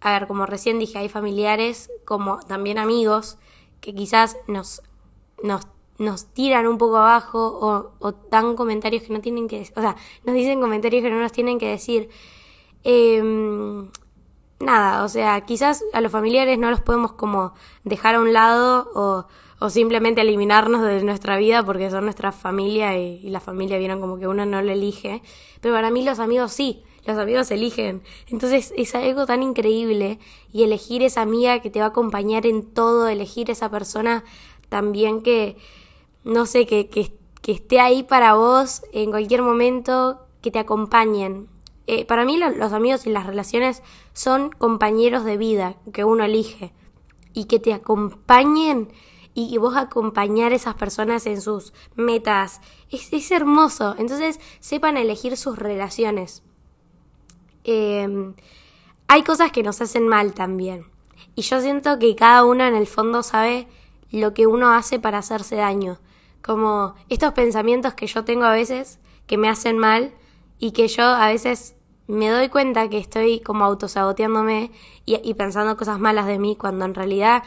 a 0.00 0.12
ver, 0.12 0.26
como 0.26 0.44
recién 0.44 0.78
dije, 0.78 0.98
hay 0.98 1.08
familiares 1.08 1.90
como 2.04 2.40
también 2.40 2.78
amigos 2.78 3.38
que 3.80 3.94
quizás 3.94 4.36
nos, 4.46 4.82
nos, 5.42 5.66
nos 5.98 6.26
tiran 6.26 6.66
un 6.66 6.78
poco 6.78 6.98
abajo 6.98 7.38
o, 7.40 7.92
o 8.06 8.12
dan 8.30 8.54
comentarios 8.54 9.04
que 9.04 9.12
no 9.12 9.20
tienen 9.20 9.48
que 9.48 9.60
decir, 9.60 9.74
o 9.76 9.80
sea, 9.80 9.96
nos 10.24 10.34
dicen 10.34 10.60
comentarios 10.60 11.02
que 11.02 11.10
no 11.10 11.20
nos 11.20 11.32
tienen 11.32 11.58
que 11.58 11.68
decir. 11.68 12.10
Em, 12.84 13.88
nada, 14.60 15.04
o 15.04 15.08
sea, 15.08 15.40
quizás 15.42 15.84
a 15.92 16.00
los 16.00 16.12
familiares 16.12 16.58
no 16.58 16.70
los 16.70 16.80
podemos 16.80 17.12
como 17.12 17.54
dejar 17.84 18.16
a 18.16 18.20
un 18.20 18.32
lado 18.32 18.90
o 18.94 19.26
o 19.62 19.70
simplemente 19.70 20.22
eliminarnos 20.22 20.82
de 20.82 21.04
nuestra 21.04 21.36
vida 21.36 21.64
porque 21.64 21.88
son 21.88 22.02
nuestra 22.02 22.32
familia 22.32 22.98
y, 22.98 23.20
la 23.30 23.38
familia 23.38 23.78
vieron 23.78 24.00
como 24.00 24.18
que 24.18 24.26
uno 24.26 24.44
no 24.44 24.60
lo 24.60 24.72
elige. 24.72 25.22
Pero 25.60 25.72
para 25.72 25.92
mí 25.92 26.02
los 26.02 26.18
amigos 26.18 26.52
sí, 26.52 26.82
los 27.06 27.16
amigos 27.16 27.48
eligen. 27.52 28.02
Entonces 28.28 28.74
es 28.76 28.92
algo 28.96 29.24
tan 29.24 29.44
increíble 29.44 30.18
y 30.52 30.64
elegir 30.64 31.04
esa 31.04 31.22
amiga 31.22 31.60
que 31.60 31.70
te 31.70 31.78
va 31.78 31.86
a 31.86 31.88
acompañar 31.90 32.44
en 32.44 32.74
todo, 32.74 33.06
elegir 33.06 33.52
esa 33.52 33.70
persona 33.70 34.24
también 34.68 35.22
que, 35.22 35.56
no 36.24 36.44
sé, 36.44 36.66
que, 36.66 36.88
que, 36.88 37.12
esté 37.46 37.78
ahí 37.78 38.02
para 38.02 38.34
vos 38.34 38.82
en 38.92 39.10
cualquier 39.10 39.42
momento, 39.42 40.26
que 40.40 40.50
te 40.50 40.58
acompañen. 40.58 41.46
Eh, 41.86 42.04
para 42.04 42.24
mí 42.24 42.36
los 42.36 42.72
amigos 42.72 43.06
y 43.06 43.10
las 43.10 43.26
relaciones 43.26 43.84
son 44.12 44.50
compañeros 44.50 45.24
de 45.24 45.36
vida 45.36 45.76
que 45.92 46.02
uno 46.02 46.24
elige 46.24 46.72
y 47.32 47.44
que 47.44 47.60
te 47.60 47.72
acompañen 47.72 48.88
y, 49.34 49.56
vos 49.58 49.76
acompañar 49.76 50.52
a 50.52 50.56
esas 50.56 50.74
personas 50.74 51.26
en 51.26 51.40
sus 51.40 51.72
metas. 51.94 52.60
Es, 52.90 53.12
es 53.12 53.30
hermoso. 53.30 53.94
Entonces, 53.98 54.38
sepan 54.60 54.96
elegir 54.96 55.36
sus 55.36 55.58
relaciones. 55.58 56.42
Em, 57.64 58.34
hay 59.08 59.22
cosas 59.22 59.52
que 59.52 59.62
nos 59.62 59.80
hacen 59.80 60.06
mal 60.06 60.34
también. 60.34 60.86
Y 61.34 61.42
yo 61.42 61.60
siento 61.60 61.98
que 61.98 62.14
cada 62.14 62.44
uno 62.44 62.64
en 62.64 62.74
el 62.74 62.86
fondo 62.86 63.22
sabe 63.22 63.68
lo 64.10 64.34
que 64.34 64.46
uno 64.46 64.72
hace 64.72 64.98
para 64.98 65.18
hacerse 65.18 65.56
daño. 65.56 65.98
Como 66.42 66.94
estos 67.08 67.32
pensamientos 67.32 67.94
que 67.94 68.06
yo 68.06 68.24
tengo 68.24 68.44
a 68.44 68.52
veces 68.52 68.98
que 69.26 69.38
me 69.38 69.48
hacen 69.48 69.78
mal 69.78 70.12
y 70.58 70.72
que 70.72 70.88
yo 70.88 71.04
a 71.04 71.28
veces 71.28 71.76
me 72.06 72.28
doy 72.28 72.48
cuenta 72.48 72.90
que 72.90 72.98
estoy 72.98 73.40
como 73.40 73.64
autosaboteándome 73.64 74.72
y, 75.06 75.20
y 75.22 75.34
pensando 75.34 75.76
cosas 75.76 76.00
malas 76.00 76.26
de 76.26 76.38
mí 76.38 76.56
cuando 76.56 76.84
en 76.84 76.94
realidad 76.94 77.44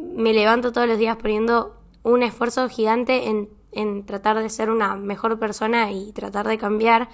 me 0.00 0.32
levanto 0.32 0.72
todos 0.72 0.86
los 0.86 0.98
días 0.98 1.16
poniendo 1.16 1.76
un 2.02 2.22
esfuerzo 2.22 2.68
gigante 2.68 3.28
en, 3.28 3.48
en 3.72 4.04
tratar 4.06 4.38
de 4.38 4.48
ser 4.48 4.70
una 4.70 4.96
mejor 4.96 5.38
persona 5.38 5.92
y 5.92 6.12
tratar 6.12 6.46
de 6.46 6.58
cambiar. 6.58 7.08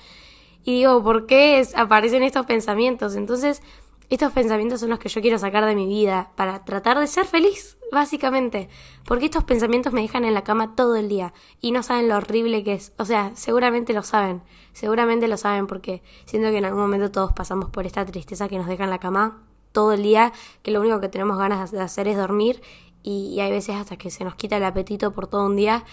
Y 0.64 0.78
digo, 0.78 1.02
¿por 1.02 1.26
qué 1.26 1.66
aparecen 1.74 2.22
estos 2.22 2.46
pensamientos? 2.46 3.16
Entonces, 3.16 3.62
estos 4.10 4.32
pensamientos 4.32 4.80
son 4.80 4.90
los 4.90 4.98
que 4.98 5.08
yo 5.08 5.20
quiero 5.20 5.38
sacar 5.38 5.64
de 5.64 5.74
mi 5.74 5.86
vida 5.86 6.30
para 6.36 6.64
tratar 6.64 6.98
de 6.98 7.06
ser 7.06 7.24
feliz, 7.24 7.78
básicamente. 7.90 8.68
Porque 9.04 9.26
estos 9.26 9.44
pensamientos 9.44 9.92
me 9.92 10.02
dejan 10.02 10.24
en 10.24 10.34
la 10.34 10.44
cama 10.44 10.74
todo 10.74 10.96
el 10.96 11.08
día 11.08 11.32
y 11.60 11.72
no 11.72 11.82
saben 11.82 12.08
lo 12.08 12.16
horrible 12.16 12.62
que 12.64 12.74
es. 12.74 12.92
O 12.98 13.04
sea, 13.04 13.32
seguramente 13.34 13.92
lo 13.92 14.02
saben, 14.02 14.42
seguramente 14.72 15.28
lo 15.28 15.36
saben 15.36 15.66
porque 15.66 16.02
siento 16.26 16.50
que 16.50 16.58
en 16.58 16.66
algún 16.66 16.82
momento 16.82 17.10
todos 17.10 17.32
pasamos 17.32 17.70
por 17.70 17.86
esta 17.86 18.04
tristeza 18.04 18.48
que 18.48 18.58
nos 18.58 18.66
deja 18.66 18.84
en 18.84 18.90
la 18.90 18.98
cama 19.00 19.42
todo 19.74 19.92
el 19.92 20.02
día, 20.02 20.32
que 20.62 20.70
lo 20.70 20.80
único 20.80 21.00
que 21.00 21.10
tenemos 21.10 21.36
ganas 21.36 21.72
de 21.72 21.80
hacer 21.80 22.08
es 22.08 22.16
dormir 22.16 22.62
y, 23.02 23.40
hay 23.40 23.50
veces 23.50 23.74
hasta 23.76 23.98
que 23.98 24.10
se 24.10 24.24
nos 24.24 24.36
quita 24.36 24.56
el 24.56 24.64
apetito 24.64 25.12
por 25.12 25.26
todo 25.26 25.44
un 25.44 25.56
día. 25.56 25.84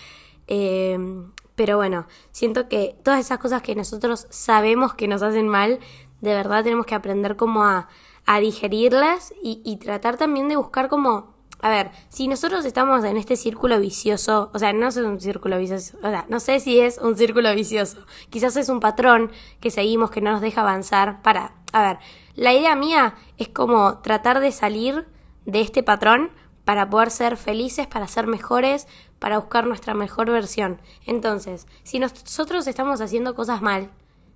Em, 0.48 1.32
pero 1.56 1.76
bueno, 1.78 2.06
siento 2.32 2.70
que 2.70 2.96
todas 3.04 3.20
esas 3.20 3.40
cosas 3.40 3.62
que 3.62 3.76
nosotros 3.76 4.28
sabemos 4.30 4.94
que 4.94 5.08
nos 5.08 5.22
hacen 5.22 5.50
mal, 5.50 5.80
de 6.22 6.34
verdad 6.34 6.64
tenemos 6.64 6.86
que 6.86 6.96
aprender 6.96 7.36
como 7.36 7.64
a, 7.66 7.90
a 8.26 8.40
digerirlas 8.40 9.34
y, 9.44 9.62
y 9.66 9.78
tratar 9.78 10.16
también 10.18 10.48
de 10.48 10.56
buscar 10.56 10.88
como 10.88 11.34
a 11.62 11.70
ver, 11.70 11.92
si 12.10 12.28
nosotros 12.28 12.66
estamos 12.66 13.04
en 13.04 13.18
este 13.18 13.36
círculo 13.36 13.80
vicioso, 13.80 14.50
o 14.54 14.60
sea, 14.60 14.74
no 14.74 14.88
es 14.88 14.98
un 14.98 15.20
círculo 15.20 15.58
vicioso, 15.58 15.98
o 16.00 16.10
sea, 16.10 16.26
no 16.30 16.40
sé 16.40 16.60
si 16.60 16.80
es 16.80 16.98
un 16.98 17.16
círculo 17.18 17.54
vicioso, 17.54 18.06
quizás 18.30 18.56
es 18.58 18.70
un 18.70 18.80
patrón 18.80 19.32
que 19.60 19.72
seguimos 19.72 20.12
que 20.12 20.22
no 20.22 20.32
nos 20.32 20.42
deja 20.42 20.62
avanzar 20.62 21.22
para, 21.22 21.54
a 21.72 21.82
ver, 21.82 22.00
la 22.36 22.54
idea 22.54 22.76
mía 22.76 23.16
es 23.38 23.50
como 23.50 24.00
tratar 24.00 24.40
de 24.40 24.52
salir 24.52 25.08
de 25.46 25.62
este 25.62 25.84
patrón 25.84 26.32
para 26.66 26.90
poder 26.90 27.12
ser 27.12 27.38
felices, 27.38 27.88
para 27.88 28.08
ser 28.08 28.28
mejores, 28.28 28.88
para 29.20 29.38
buscar 29.38 29.68
nuestra 29.68 29.94
mejor 29.94 30.32
versión. 30.32 30.82
Entonces, 31.06 31.68
si 31.84 32.00
nosotros 32.00 32.66
estamos 32.68 33.02
haciendo 33.02 33.36
cosas 33.36 33.62
mal, 33.62 33.90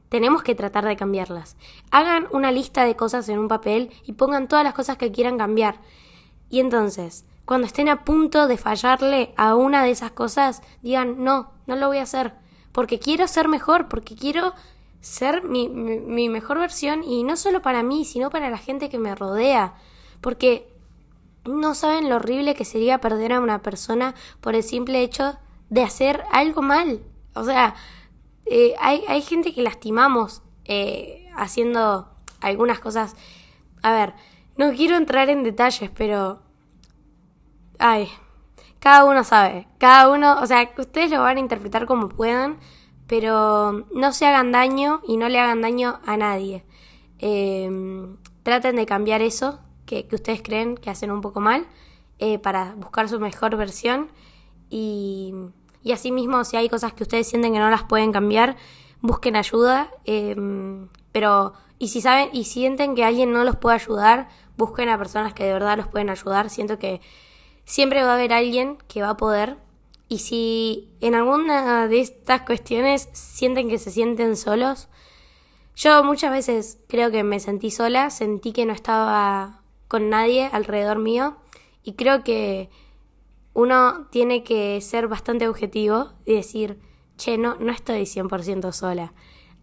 tenemos 0.09 0.43
que 0.43 0.55
tratar 0.55 0.85
de 0.85 0.95
cambiarlas. 0.95 1.57
Hagan 1.91 2.27
una 2.31 2.51
lista 2.51 2.85
de 2.85 2.95
cosas 2.95 3.27
en 3.29 3.39
un 3.39 3.47
papel 3.47 3.91
y 4.05 4.13
pongan 4.13 4.47
todas 4.47 4.63
las 4.63 4.73
cosas 4.73 4.97
que 4.97 5.11
quieran 5.11 5.37
cambiar. 5.37 5.79
Y 6.55 6.61
entonces, 6.61 7.25
cuando 7.43 7.67
estén 7.67 7.89
a 7.89 8.05
punto 8.05 8.47
de 8.47 8.55
fallarle 8.55 9.33
a 9.35 9.55
una 9.55 9.83
de 9.83 9.91
esas 9.91 10.11
cosas, 10.11 10.61
digan, 10.81 11.21
no, 11.21 11.51
no 11.67 11.75
lo 11.75 11.87
voy 11.87 11.97
a 11.97 12.03
hacer, 12.03 12.33
porque 12.71 12.97
quiero 12.97 13.27
ser 13.27 13.49
mejor, 13.49 13.89
porque 13.89 14.15
quiero 14.15 14.53
ser 15.01 15.43
mi, 15.43 15.67
mi, 15.67 16.29
mejor 16.29 16.57
versión 16.57 17.03
y 17.03 17.25
no 17.25 17.35
solo 17.35 17.61
para 17.61 17.83
mí, 17.83 18.05
sino 18.05 18.29
para 18.29 18.49
la 18.49 18.57
gente 18.57 18.87
que 18.87 18.99
me 18.99 19.13
rodea, 19.15 19.73
porque 20.21 20.73
no 21.43 21.75
saben 21.75 22.07
lo 22.07 22.15
horrible 22.15 22.55
que 22.55 22.63
sería 22.63 23.01
perder 23.01 23.33
a 23.33 23.41
una 23.41 23.61
persona 23.61 24.15
por 24.39 24.55
el 24.55 24.63
simple 24.63 25.01
hecho 25.01 25.37
de 25.69 25.83
hacer 25.83 26.23
algo 26.31 26.61
mal. 26.61 27.01
O 27.33 27.43
sea, 27.43 27.75
eh, 28.45 28.75
hay, 28.79 29.03
hay, 29.09 29.21
gente 29.21 29.53
que 29.53 29.61
lastimamos 29.61 30.41
eh, 30.63 31.29
haciendo 31.35 32.07
algunas 32.39 32.79
cosas. 32.79 33.17
A 33.81 33.91
ver, 33.91 34.13
no 34.55 34.71
quiero 34.71 34.95
entrar 34.95 35.29
en 35.29 35.43
detalles, 35.43 35.91
pero... 35.93 36.44
Ay, 37.79 38.09
cada 38.79 39.05
uno 39.05 39.23
sabe. 39.23 39.67
Cada 39.77 40.09
uno, 40.09 40.39
o 40.41 40.45
sea, 40.45 40.71
ustedes 40.77 41.11
lo 41.11 41.21
van 41.21 41.37
a 41.37 41.39
interpretar 41.39 41.85
como 41.85 42.09
puedan, 42.09 42.57
pero 43.07 43.85
no 43.93 44.13
se 44.13 44.25
hagan 44.25 44.51
daño 44.51 45.01
y 45.07 45.17
no 45.17 45.29
le 45.29 45.39
hagan 45.39 45.61
daño 45.61 45.99
a 46.05 46.17
nadie. 46.17 46.63
Em, 47.19 48.17
traten 48.43 48.75
de 48.75 48.85
cambiar 48.85 49.21
eso 49.21 49.59
que, 49.85 50.07
ustedes 50.11 50.41
creen 50.41 50.75
que 50.75 50.89
hacen 50.89 51.11
un 51.11 51.21
poco 51.21 51.39
mal 51.39 51.67
eh, 52.19 52.39
para 52.39 52.75
buscar 52.75 53.09
su 53.09 53.19
mejor 53.19 53.55
versión 53.57 54.11
y, 54.69 55.33
y 55.83 55.91
asimismo 55.91 56.43
si 56.43 56.57
hay 56.57 56.69
cosas 56.69 56.93
que 56.93 57.03
ustedes 57.03 57.27
sienten 57.27 57.53
que 57.53 57.59
no 57.59 57.69
las 57.69 57.83
pueden 57.83 58.11
cambiar, 58.11 58.57
busquen 59.01 59.35
ayuda, 59.35 59.89
em, 60.05 60.89
pero 61.11 61.53
y 61.77 61.89
si 61.89 62.01
saben 62.01 62.29
y 62.33 62.45
sienten 62.45 62.95
que 62.95 63.03
alguien 63.03 63.31
no 63.31 63.43
los 63.43 63.57
puede 63.57 63.75
ayudar, 63.75 64.29
busquen 64.57 64.89
a 64.89 64.97
personas 64.97 65.33
que 65.33 65.43
de 65.43 65.53
verdad 65.53 65.77
los 65.77 65.87
pueden 65.87 66.09
ayudar. 66.09 66.49
Siento 66.49 66.79
que 66.79 67.01
siempre 67.65 68.03
va 68.03 68.11
a 68.11 68.15
haber 68.15 68.33
alguien 68.33 68.77
que 68.87 69.01
va 69.01 69.11
a 69.11 69.17
poder. 69.17 69.57
Y 70.07 70.19
si 70.19 70.93
en 71.01 71.15
alguna 71.15 71.87
de 71.87 71.99
estas 71.99 72.41
cuestiones 72.41 73.09
sienten 73.13 73.69
que 73.69 73.79
se 73.79 73.91
sienten 73.91 74.37
solos, 74.37 74.87
yo 75.75 76.03
muchas 76.03 76.31
veces 76.31 76.77
creo 76.87 77.11
que 77.11 77.23
me 77.23 77.39
sentí 77.39 77.71
sola, 77.71 78.09
sentí 78.09 78.53
que 78.53 78.65
no 78.65 78.73
estaba 78.73 79.61
con 79.87 80.09
nadie 80.09 80.49
alrededor 80.51 80.99
mío 80.99 81.37
y 81.83 81.93
creo 81.93 82.23
que 82.23 82.69
uno 83.53 84.07
tiene 84.11 84.43
que 84.43 84.79
ser 84.81 85.07
bastante 85.07 85.47
objetivo 85.47 86.13
y 86.25 86.35
decir, 86.35 86.79
che, 87.17 87.37
no, 87.37 87.55
no 87.55 87.71
estoy 87.71 88.03
100% 88.03 88.71
sola. 88.71 89.13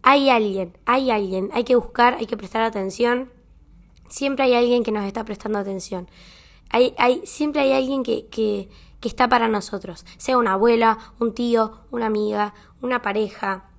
Hay 0.01 0.29
alguien, 0.29 0.77
hay 0.85 1.09
alguien, 1.09 1.49
hay 1.53 1.63
que 1.63 1.75
buscar, 1.75 2.15
hay 2.15 2.25
que 2.25 2.37
prestar 2.37 2.63
atención 2.63 3.31
siempre 4.13 4.45
hay 4.45 4.53
alguien 4.53 4.83
que 4.83 4.91
nos 4.91 5.05
está 5.05 5.25
prestando 5.25 5.59
atención. 5.59 6.07
Hay, 6.73 6.95
hay, 6.97 7.21
siempre 7.25 7.61
hay 7.61 7.71
alguien 7.71 8.01
que, 8.01 8.25
que, 8.29 8.67
está 9.03 9.29
para 9.29 9.47
nosotros, 9.47 10.05
sea 10.17 10.39
una 10.39 10.53
abuela, 10.53 10.97
un 11.19 11.35
tío, 11.35 11.81
una 11.91 12.07
amiga, 12.07 12.55
una 12.81 13.03
pareja, 13.03 13.69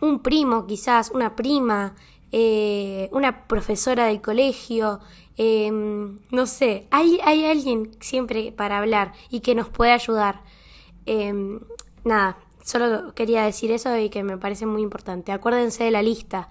un 0.00 0.20
primo 0.20 0.68
quizás, 0.68 1.10
una 1.10 1.34
prima, 1.34 1.96
eh, 2.30 3.08
una 3.10 3.48
profesora 3.48 4.06
del 4.06 4.20
colegio, 4.20 5.00
em, 5.36 6.20
no 6.30 6.46
sé, 6.46 6.86
hay, 6.92 7.18
hay 7.24 7.44
alguien 7.44 7.90
siempre 7.98 8.52
para 8.52 8.78
hablar 8.78 9.12
y 9.28 9.40
que 9.40 9.56
nos 9.56 9.68
puede 9.68 9.90
ayudar. 9.90 10.42
Em, 11.06 11.58
nada, 12.04 12.38
solo 12.62 13.14
quería 13.14 13.42
decir 13.44 13.72
eso 13.72 13.96
y 13.98 14.10
que 14.10 14.22
me 14.22 14.38
parece 14.38 14.64
muy 14.64 14.82
importante. 14.82 15.32
Acuérdense 15.32 15.82
de 15.82 15.90
la 15.90 16.02
lista. 16.02 16.50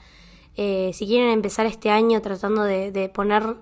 Eh, 0.58 0.92
si 0.94 1.08
quieren 1.08 1.30
empezar 1.30 1.66
este 1.66 1.92
año 1.92 2.22
tratando 2.22 2.64
de 2.64 3.10
poner 3.14 3.56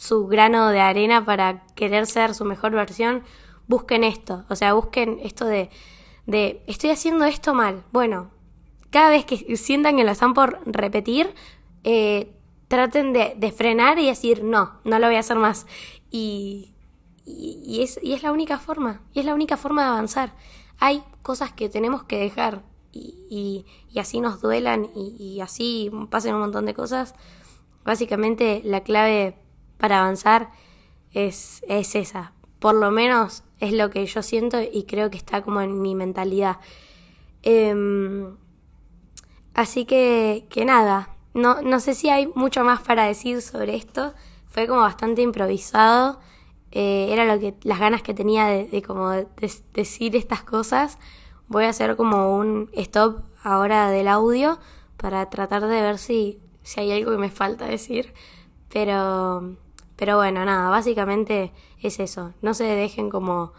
su 0.00 0.26
grano 0.28 0.70
de 0.70 0.80
arena 0.80 1.26
para 1.26 1.66
querer 1.74 2.06
ser 2.06 2.34
su 2.34 2.46
mejor 2.46 2.72
versión, 2.72 3.22
busquen 3.66 4.02
esto. 4.02 4.46
O 4.48 4.56
sea, 4.56 4.72
busquen 4.72 5.20
esto 5.22 5.44
de, 5.44 5.68
de 6.24 6.62
estoy 6.66 6.88
haciendo 6.88 7.26
esto 7.26 7.52
mal. 7.52 7.84
Bueno, 7.92 8.30
cada 8.88 9.10
vez 9.10 9.26
que 9.26 9.58
sientan 9.58 9.98
que 9.98 10.04
lo 10.04 10.10
están 10.10 10.32
por 10.32 10.58
repetir, 10.64 11.34
eh, 11.84 12.34
traten 12.68 13.12
de, 13.12 13.52
frenar 13.52 13.98
y 13.98 14.06
decir, 14.06 14.42
no, 14.42 14.80
no 14.84 14.98
lo 14.98 15.06
voy 15.06 15.16
a 15.16 15.20
hacer 15.20 15.36
más. 15.36 15.66
Y, 16.10 16.72
y, 17.26 17.82
es, 17.82 18.00
y 18.02 18.14
es 18.14 18.22
la 18.22 18.32
única 18.32 18.58
forma, 18.58 19.02
y 19.12 19.20
es 19.20 19.26
la 19.26 19.34
única 19.34 19.58
forma 19.58 19.82
de 19.82 19.88
avanzar. 19.90 20.32
Hay 20.78 21.02
cosas 21.20 21.52
que 21.52 21.68
tenemos 21.68 22.04
que 22.04 22.16
dejar 22.16 22.62
y, 22.90 23.66
y 23.92 23.98
así 23.98 24.22
nos 24.22 24.40
duelan 24.40 24.88
y, 24.96 25.40
así 25.42 25.90
pasen 26.08 26.36
un 26.36 26.40
montón 26.40 26.64
de 26.64 26.72
cosas. 26.72 27.14
Básicamente 27.84 28.62
la 28.64 28.80
clave 28.80 29.36
para 29.80 30.00
avanzar 30.00 30.50
es, 31.12 31.64
es 31.66 31.96
esa. 31.96 32.32
Por 32.60 32.74
lo 32.74 32.90
menos 32.90 33.42
es 33.58 33.72
lo 33.72 33.90
que 33.90 34.04
yo 34.06 34.22
siento 34.22 34.60
y 34.60 34.84
creo 34.84 35.10
que 35.10 35.16
está 35.16 35.42
como 35.42 35.60
en 35.60 35.82
mi 35.82 35.94
mentalidad. 35.94 36.58
Em, 37.42 38.36
así 39.54 39.86
que, 39.86 40.46
que 40.50 40.64
nada, 40.64 41.16
no, 41.34 41.62
no 41.62 41.80
sé 41.80 41.94
si 41.94 42.10
hay 42.10 42.26
mucho 42.34 42.64
más 42.64 42.80
para 42.82 43.04
decir 43.04 43.42
sobre 43.42 43.76
esto. 43.76 44.14
Fue 44.48 44.66
como 44.66 44.80
bastante 44.80 45.22
improvisado. 45.22 46.20
Eh, 46.72 47.08
era 47.10 47.24
lo 47.24 47.40
que 47.40 47.54
las 47.62 47.80
ganas 47.80 48.02
que 48.02 48.14
tenía 48.14 48.46
de, 48.46 48.82
como 48.82 49.10
decir 49.72 50.16
estas 50.16 50.42
cosas. 50.42 50.98
Voy 51.48 51.64
a 51.64 51.70
hacer 51.70 51.96
como 51.96 52.36
un 52.36 52.70
stop 52.74 53.22
ahora 53.42 53.90
del 53.90 54.08
audio 54.08 54.58
para 54.96 55.30
tratar 55.30 55.62
de 55.66 55.80
ver 55.80 55.98
si, 55.98 56.38
si 56.62 56.80
hay 56.80 56.92
algo 56.92 57.12
que 57.12 57.18
me 57.18 57.30
falta 57.30 57.66
decir. 57.66 58.12
Pero, 58.68 59.56
pero 60.00 60.16
bueno, 60.16 60.44
nada, 60.44 60.68
básicamente 60.68 61.52
es 61.80 62.00
eso. 62.00 62.34
No 62.42 62.54
se 62.54 62.64
dejen 62.64 63.08
como... 63.08 63.52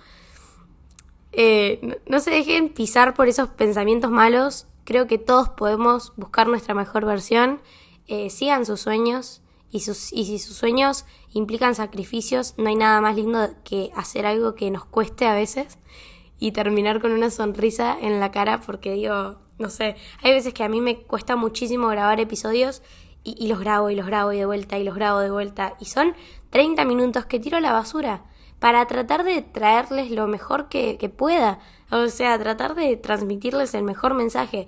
Eh, 1.31 2.01
no 2.05 2.19
se 2.19 2.31
dejen 2.31 2.67
pisar 2.67 3.13
por 3.13 3.29
esos 3.29 3.47
pensamientos 3.47 4.11
malos 4.11 4.67
Creo 4.83 5.07
que 5.07 5.17
todos 5.17 5.49
podemos 5.49 6.13
buscar 6.17 6.47
nuestra 6.47 6.73
mejor 6.73 7.05
versión, 7.05 7.61
eh, 8.07 8.29
sigan 8.29 8.65
sus 8.65 8.81
sueños 8.81 9.41
y, 9.69 9.81
sus, 9.81 10.11
y 10.11 10.25
si 10.25 10.39
sus 10.39 10.57
sueños 10.57 11.05
implican 11.33 11.75
sacrificios, 11.75 12.55
no 12.57 12.67
hay 12.67 12.75
nada 12.75 12.99
más 12.99 13.15
lindo 13.15 13.51
que 13.63 13.91
hacer 13.95 14.25
algo 14.25 14.55
que 14.55 14.71
nos 14.71 14.85
cueste 14.85 15.27
a 15.27 15.35
veces 15.35 15.77
y 16.39 16.51
terminar 16.51 16.99
con 16.99 17.11
una 17.11 17.29
sonrisa 17.29 17.95
en 18.01 18.19
la 18.19 18.31
cara 18.31 18.59
porque 18.61 18.93
digo, 18.93 19.37
no 19.59 19.69
sé, 19.69 19.95
hay 20.23 20.31
veces 20.31 20.53
que 20.53 20.63
a 20.63 20.69
mí 20.69 20.81
me 20.81 21.03
cuesta 21.03 21.35
muchísimo 21.35 21.87
grabar 21.87 22.19
episodios 22.19 22.81
y, 23.23 23.35
y, 23.37 23.47
los 23.47 23.59
grabo 23.59 23.89
y 23.89 23.95
los 23.95 24.05
grabo 24.05 24.33
y 24.33 24.37
de 24.37 24.45
vuelta 24.45 24.77
y 24.77 24.83
los 24.83 24.95
grabo 24.95 25.19
de 25.19 25.31
vuelta 25.31 25.75
y 25.79 25.85
son 25.85 26.15
30 26.49 26.85
minutos 26.85 27.25
que 27.25 27.39
tiro 27.39 27.57
a 27.57 27.61
la 27.61 27.71
basura 27.71 28.23
para 28.61 28.85
tratar 28.85 29.23
de 29.23 29.41
traerles 29.41 30.11
lo 30.11 30.27
mejor 30.27 30.69
que, 30.69 31.11
pueda. 31.17 31.57
O 31.89 32.07
sea, 32.09 32.37
tratar 32.37 32.75
de 32.75 32.95
transmitirles 32.95 33.73
el 33.73 33.81
mejor 33.81 34.13
mensaje. 34.13 34.67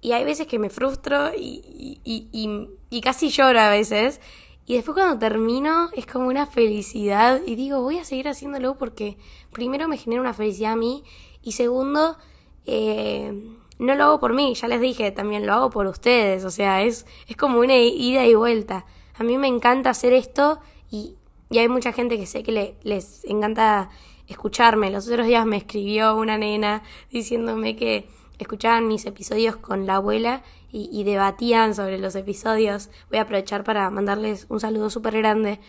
Y 0.00 0.12
hay 0.12 0.24
veces 0.24 0.46
que 0.46 0.58
me 0.58 0.70
frustro 0.70 1.28
y, 1.36 2.00
y, 2.02 2.70
y, 2.88 3.00
casi 3.02 3.28
lloro 3.28 3.60
a 3.60 3.68
veces. 3.68 4.22
Y 4.64 4.76
después 4.76 4.94
cuando 4.94 5.18
termino 5.18 5.90
es 5.92 6.06
como 6.06 6.28
una 6.28 6.46
felicidad 6.46 7.42
y 7.46 7.54
digo, 7.54 7.82
voy 7.82 7.98
a 7.98 8.04
seguir 8.06 8.28
haciéndolo 8.28 8.78
porque 8.78 9.18
primero 9.52 9.88
me 9.88 9.98
genera 9.98 10.22
una 10.22 10.32
felicidad 10.32 10.72
a 10.72 10.76
mí 10.76 11.04
y 11.42 11.52
segundo, 11.52 12.16
eh, 12.64 13.58
no 13.78 13.94
lo 13.94 14.04
hago 14.04 14.20
por 14.20 14.32
mí, 14.32 14.54
ya 14.54 14.68
les 14.68 14.80
dije, 14.80 15.10
también 15.10 15.46
lo 15.46 15.52
hago 15.52 15.70
por 15.70 15.86
ustedes, 15.86 16.44
o 16.44 16.50
sea, 16.50 16.82
es, 16.82 17.06
es 17.28 17.36
como 17.36 17.60
una 17.60 17.76
ida 17.76 18.24
y 18.26 18.34
vuelta. 18.34 18.86
A 19.16 19.24
mí 19.24 19.38
me 19.38 19.48
encanta 19.48 19.90
hacer 19.90 20.12
esto 20.12 20.60
y 20.90 21.16
y 21.54 21.58
hay 21.58 21.68
mucha 21.68 21.92
gente 21.92 22.18
que 22.18 22.26
sé 22.26 22.42
que 22.42 22.50
le, 22.50 22.76
les 22.82 23.24
encanta 23.26 23.90
escucharme. 24.26 24.90
Los 24.90 25.06
otros 25.08 25.26
días 25.26 25.46
me 25.46 25.56
escribió 25.56 26.16
una 26.16 26.38
nena 26.38 26.82
diciéndome 27.10 27.76
que 27.76 28.08
escuchaban 28.38 28.88
mis 28.88 29.06
episodios 29.06 29.56
con 29.56 29.86
la 29.86 29.96
abuela 29.96 30.42
y, 30.72 31.04
debatían 31.04 31.76
sobre 31.76 31.98
los 31.98 32.16
episodios. 32.16 32.90
Voy 33.08 33.18
a 33.20 33.22
aprovechar 33.22 33.62
para 33.62 33.88
mandarles 33.90 34.46
un 34.48 34.58
saludo 34.58 34.90
súper 34.90 35.16
grande 35.16 35.60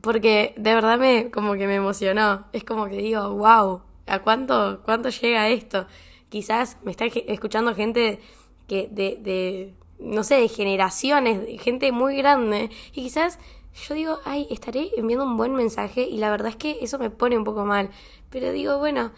porque 0.00 0.54
de 0.56 0.72
verdad 0.72 0.98
me 0.98 1.30
como 1.30 1.52
que 1.52 1.66
me 1.66 1.74
emocionó. 1.74 2.46
Es 2.54 2.64
como 2.64 2.86
que 2.86 2.96
digo, 2.96 3.28
wow, 3.34 3.82
¿a 4.06 4.20
cuánto, 4.20 4.80
cuánto 4.86 5.10
llega 5.10 5.50
esto? 5.50 5.86
Quizás 6.28 6.76
me 6.82 6.90
está 6.90 7.06
escuchando 7.06 7.74
gente 7.74 8.20
que 8.66 8.88
de, 8.90 9.18
de 9.20 9.74
no 9.98 10.22
sé, 10.22 10.36
de 10.36 10.48
generaciones, 10.48 11.60
gente 11.60 11.90
muy 11.92 12.16
grande 12.16 12.70
y 12.92 13.02
quizás 13.02 13.38
yo 13.86 13.94
digo, 13.94 14.18
ay, 14.24 14.46
estaré 14.50 14.90
enviando 14.96 15.24
un 15.24 15.36
buen 15.36 15.54
mensaje 15.54 16.02
y 16.02 16.18
la 16.18 16.30
verdad 16.30 16.48
es 16.48 16.56
que 16.56 16.78
eso 16.80 16.98
me 16.98 17.10
pone 17.10 17.38
un 17.38 17.44
poco 17.44 17.64
mal. 17.64 17.90
Pero 18.30 18.50
digo, 18.50 18.78
bueno, 18.78 19.12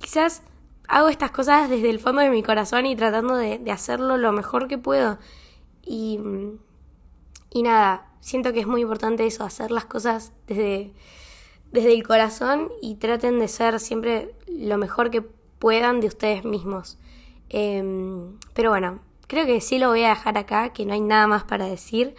quizás 0.00 0.42
hago 0.88 1.08
estas 1.08 1.30
cosas 1.30 1.68
desde 1.68 1.90
el 1.90 1.98
fondo 1.98 2.22
de 2.22 2.30
mi 2.30 2.42
corazón 2.42 2.86
y 2.86 2.94
tratando 2.94 3.36
de, 3.36 3.60
hacerlo 3.70 4.16
lo 4.16 4.32
mejor 4.32 4.68
que 4.68 4.78
puedo. 4.78 5.18
Y, 5.82 6.20
y 7.50 7.62
nada, 7.62 8.10
siento 8.20 8.52
que 8.52 8.60
es 8.60 8.66
muy 8.66 8.82
importante 8.82 9.26
eso, 9.26 9.44
hacer 9.44 9.70
las 9.70 9.86
cosas 9.86 10.32
desde, 10.46 10.92
desde 11.72 11.92
el 11.92 12.06
corazón 12.06 12.70
y 12.80 12.96
traten 12.96 13.38
de 13.38 13.48
ser 13.48 13.80
siempre 13.80 14.34
lo 14.46 14.78
mejor 14.78 15.10
que 15.10 15.24
puedan 15.58 16.00
de 16.00 16.08
ustedes 16.08 16.44
mismos. 16.44 16.98
Em, 17.48 18.38
pero 18.54 18.70
bueno, 18.70 19.00
creo 19.26 19.46
que 19.46 19.60
sí 19.60 19.78
lo 19.78 19.88
voy 19.88 20.02
a 20.04 20.10
dejar 20.10 20.38
acá, 20.38 20.72
que 20.72 20.86
no 20.86 20.94
hay 20.94 21.00
nada 21.00 21.26
más 21.26 21.44
para 21.44 21.66
decir. 21.66 22.14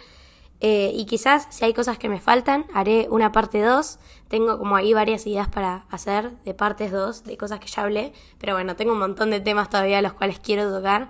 Eh, 0.60 0.90
y 0.92 1.06
quizás 1.06 1.46
si 1.50 1.64
hay 1.64 1.72
cosas 1.72 1.98
que 1.98 2.08
me 2.08 2.20
faltan, 2.20 2.66
haré 2.74 3.06
una 3.10 3.32
parte 3.32 3.60
2. 3.60 3.98
Tengo 4.28 4.58
como 4.58 4.76
ahí 4.76 4.92
varias 4.92 5.26
ideas 5.26 5.48
para 5.48 5.86
hacer 5.90 6.32
de 6.42 6.54
partes 6.54 6.90
2, 6.90 7.24
de 7.24 7.36
cosas 7.36 7.60
que 7.60 7.68
ya 7.68 7.82
hablé. 7.82 8.12
Pero 8.38 8.54
bueno, 8.54 8.76
tengo 8.76 8.92
un 8.92 8.98
montón 8.98 9.30
de 9.30 9.40
temas 9.40 9.70
todavía 9.70 10.02
los 10.02 10.14
cuales 10.14 10.40
quiero 10.40 10.70
tocar. 10.72 11.08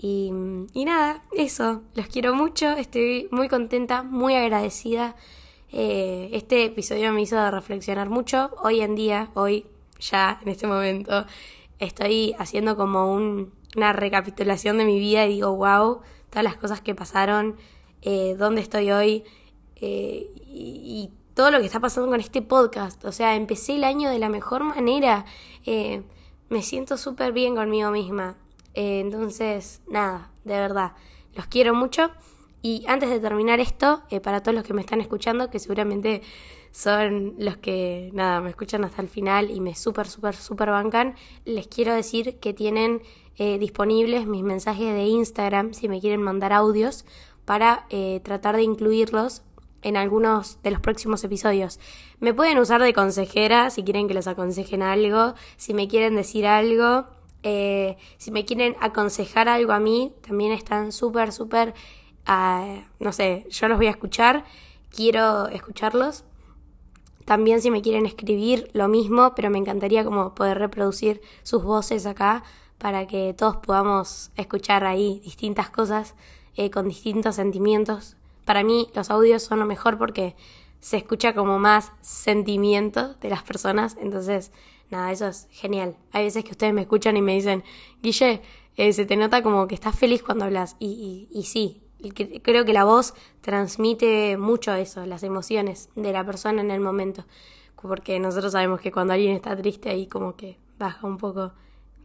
Y, 0.00 0.30
nada, 0.74 1.22
eso. 1.32 1.82
Los 1.94 2.06
quiero 2.06 2.34
mucho. 2.34 2.70
Estoy 2.70 3.28
muy 3.32 3.48
contenta, 3.48 4.02
muy 4.04 4.34
agradecida. 4.34 5.16
Eh, 5.70 6.30
este 6.32 6.64
episodio 6.64 7.12
me 7.12 7.22
hizo 7.22 7.50
reflexionar 7.50 8.08
mucho. 8.08 8.50
Hoy 8.62 8.80
en 8.80 8.94
día, 8.94 9.30
hoy 9.34 9.66
ya 9.98 10.38
en 10.42 10.48
este 10.48 10.66
momento, 10.66 11.26
estoy 11.78 12.34
haciendo 12.38 12.76
como 12.76 13.12
un, 13.12 13.52
una 13.76 13.92
recapitulación 13.92 14.78
de 14.78 14.84
mi 14.84 14.98
vida 14.98 15.26
y 15.26 15.34
digo, 15.34 15.54
wow, 15.54 16.00
todas 16.30 16.44
las 16.44 16.56
cosas 16.56 16.80
que 16.80 16.94
pasaron 16.94 17.56
eh, 18.02 18.36
dónde 18.38 18.60
estoy 18.60 18.90
hoy 18.90 19.24
eh, 19.76 20.30
y, 20.46 21.10
todo 21.34 21.52
lo 21.52 21.60
que 21.60 21.66
está 21.66 21.78
pasando 21.78 22.10
con 22.10 22.18
este 22.18 22.42
podcast. 22.42 23.04
O 23.04 23.12
sea, 23.12 23.36
empecé 23.36 23.76
el 23.76 23.84
año 23.84 24.10
de 24.10 24.18
la 24.18 24.28
mejor 24.28 24.64
manera. 24.64 25.24
Eh, 25.66 26.02
me 26.48 26.62
siento 26.62 26.96
súper 26.96 27.30
bien 27.30 27.54
conmigo 27.54 27.92
misma. 27.92 28.36
entonces, 28.74 29.80
nada, 29.86 30.32
de 30.42 30.54
verdad, 30.54 30.94
los 31.36 31.46
quiero 31.46 31.76
mucho. 31.76 32.10
Y 32.60 32.84
antes 32.88 33.08
de 33.08 33.20
terminar 33.20 33.60
esto, 33.60 34.02
para 34.20 34.42
todos 34.42 34.56
los 34.56 34.64
que 34.64 34.74
me 34.74 34.80
están 34.80 35.00
escuchando, 35.00 35.48
que 35.48 35.60
seguramente 35.60 36.22
son 36.70 37.34
los 37.38 37.56
que, 37.56 38.10
nada, 38.12 38.40
me 38.40 38.50
escuchan 38.50 38.84
hasta 38.84 39.02
el 39.02 39.08
final 39.08 39.50
y 39.50 39.60
me 39.60 39.74
súper, 39.74 40.06
súper, 40.06 40.34
súper 40.34 40.70
bancan, 40.70 41.14
les 41.44 41.66
quiero 41.68 41.94
decir 41.94 42.38
que 42.38 42.52
tienen 42.52 43.02
disponibles 43.38 44.26
mis 44.26 44.42
mensajes 44.42 44.92
de 44.92 45.04
Instagram 45.04 45.72
si 45.72 45.88
me 45.88 46.00
quieren 46.00 46.20
mandar 46.20 46.52
audios 46.52 47.04
para 47.48 47.86
eh, 47.88 48.20
tratar 48.24 48.56
de 48.56 48.62
incluirlos 48.62 49.40
en 49.80 49.96
algunos 49.96 50.60
de 50.62 50.70
los 50.70 50.80
próximos 50.80 51.24
episodios. 51.24 51.80
Me 52.20 52.34
pueden 52.34 52.58
usar 52.58 52.82
de 52.82 52.92
consejera 52.92 53.70
si 53.70 53.84
quieren 53.84 54.06
que 54.06 54.12
les 54.12 54.26
aconsejen 54.26 54.82
algo, 54.82 55.32
si 55.56 55.72
me 55.72 55.88
quieren 55.88 56.14
decir 56.14 56.46
algo, 56.46 57.06
eh, 57.42 57.96
si 58.18 58.32
me 58.32 58.44
quieren 58.44 58.76
aconsejar 58.80 59.48
algo 59.48 59.72
a 59.72 59.78
mí, 59.78 60.12
también 60.20 60.52
están 60.52 60.92
súper, 60.92 61.32
súper, 61.32 61.72
ah, 62.26 62.82
no 63.00 63.12
sé, 63.12 63.46
yo 63.48 63.66
los 63.68 63.78
voy 63.78 63.86
a 63.86 63.92
escuchar, 63.92 64.44
quiero 64.90 65.48
escucharlos. 65.48 66.24
También 67.28 67.60
si 67.60 67.70
me 67.70 67.82
quieren 67.82 68.06
escribir, 68.06 68.70
lo 68.72 68.88
mismo, 68.88 69.34
pero 69.36 69.50
me 69.50 69.58
encantaría 69.58 70.02
como 70.02 70.34
poder 70.34 70.56
reproducir 70.56 71.20
sus 71.42 71.62
voces 71.62 72.06
acá 72.06 72.42
para 72.78 73.06
que 73.06 73.34
todos 73.34 73.56
podamos 73.56 74.30
escuchar 74.34 74.86
ahí 74.86 75.20
distintas 75.22 75.68
cosas 75.68 76.14
eh, 76.56 76.70
con 76.70 76.88
distintos 76.88 77.34
sentimientos. 77.34 78.16
Para 78.46 78.64
mí 78.64 78.88
los 78.94 79.10
audios 79.10 79.42
son 79.42 79.58
lo 79.58 79.66
mejor 79.66 79.98
porque 79.98 80.36
se 80.80 80.96
escucha 80.96 81.34
como 81.34 81.58
más 81.58 81.92
sentimiento 82.00 83.12
de 83.20 83.28
las 83.28 83.42
personas, 83.42 83.98
entonces 84.00 84.50
nada, 84.88 85.12
eso 85.12 85.26
es 85.26 85.48
genial. 85.50 85.98
Hay 86.12 86.24
veces 86.24 86.44
que 86.44 86.52
ustedes 86.52 86.72
me 86.72 86.80
escuchan 86.80 87.14
y 87.18 87.20
me 87.20 87.34
dicen, 87.34 87.62
Guille, 88.02 88.40
eh, 88.78 88.94
se 88.94 89.04
te 89.04 89.16
nota 89.16 89.42
como 89.42 89.68
que 89.68 89.74
estás 89.74 89.98
feliz 89.98 90.22
cuando 90.22 90.46
hablas. 90.46 90.76
Y, 90.78 91.28
y, 91.30 91.42
sí, 91.42 91.82
creo 92.42 92.64
que 92.64 92.72
la 92.72 92.84
voz 92.84 93.14
transmite 93.40 94.36
mucho 94.36 94.72
eso, 94.74 95.04
las 95.06 95.22
emociones 95.22 95.90
de 95.96 96.12
la 96.12 96.24
persona 96.24 96.60
en 96.60 96.70
el 96.70 96.80
momento. 96.80 97.24
Porque 97.80 98.18
nosotros 98.18 98.52
sabemos 98.52 98.80
que 98.80 98.92
cuando 98.92 99.14
alguien 99.14 99.34
está 99.34 99.56
triste 99.56 99.90
ahí 99.90 100.06
como 100.06 100.36
que 100.36 100.58
baja 100.78 101.06
un 101.06 101.18
poco 101.18 101.52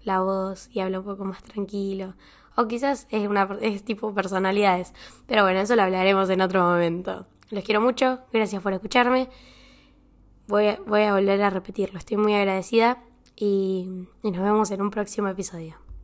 la 0.03 0.21
voz 0.21 0.69
y 0.71 0.79
habla 0.79 0.99
un 0.99 1.05
poco 1.05 1.25
más 1.25 1.43
tranquilo. 1.43 2.13
O 2.55 2.67
quizás 2.67 3.07
es, 3.09 3.27
una, 3.27 3.57
es 3.61 3.83
tipo 3.83 4.13
personalidades. 4.13 4.93
Pero 5.25 5.43
bueno, 5.43 5.59
eso 5.59 5.75
lo 5.75 5.83
hablaremos 5.83 6.29
en 6.29 6.41
otro 6.41 6.63
momento. 6.63 7.25
Los 7.49 7.63
quiero 7.63 7.81
mucho, 7.81 8.19
gracias 8.31 8.61
por 8.61 8.73
escucharme. 8.73 9.29
Voy 10.47 10.67
a, 10.67 10.79
voy 10.85 11.03
a 11.03 11.13
volver 11.13 11.41
a 11.41 11.49
repetirlo, 11.49 11.97
estoy 11.97 12.17
muy 12.17 12.33
agradecida 12.33 13.01
y, 13.35 14.07
y 14.23 14.31
nos 14.31 14.41
vemos 14.41 14.71
en 14.71 14.81
un 14.81 14.89
próximo 14.89 15.29
episodio. 15.29 15.82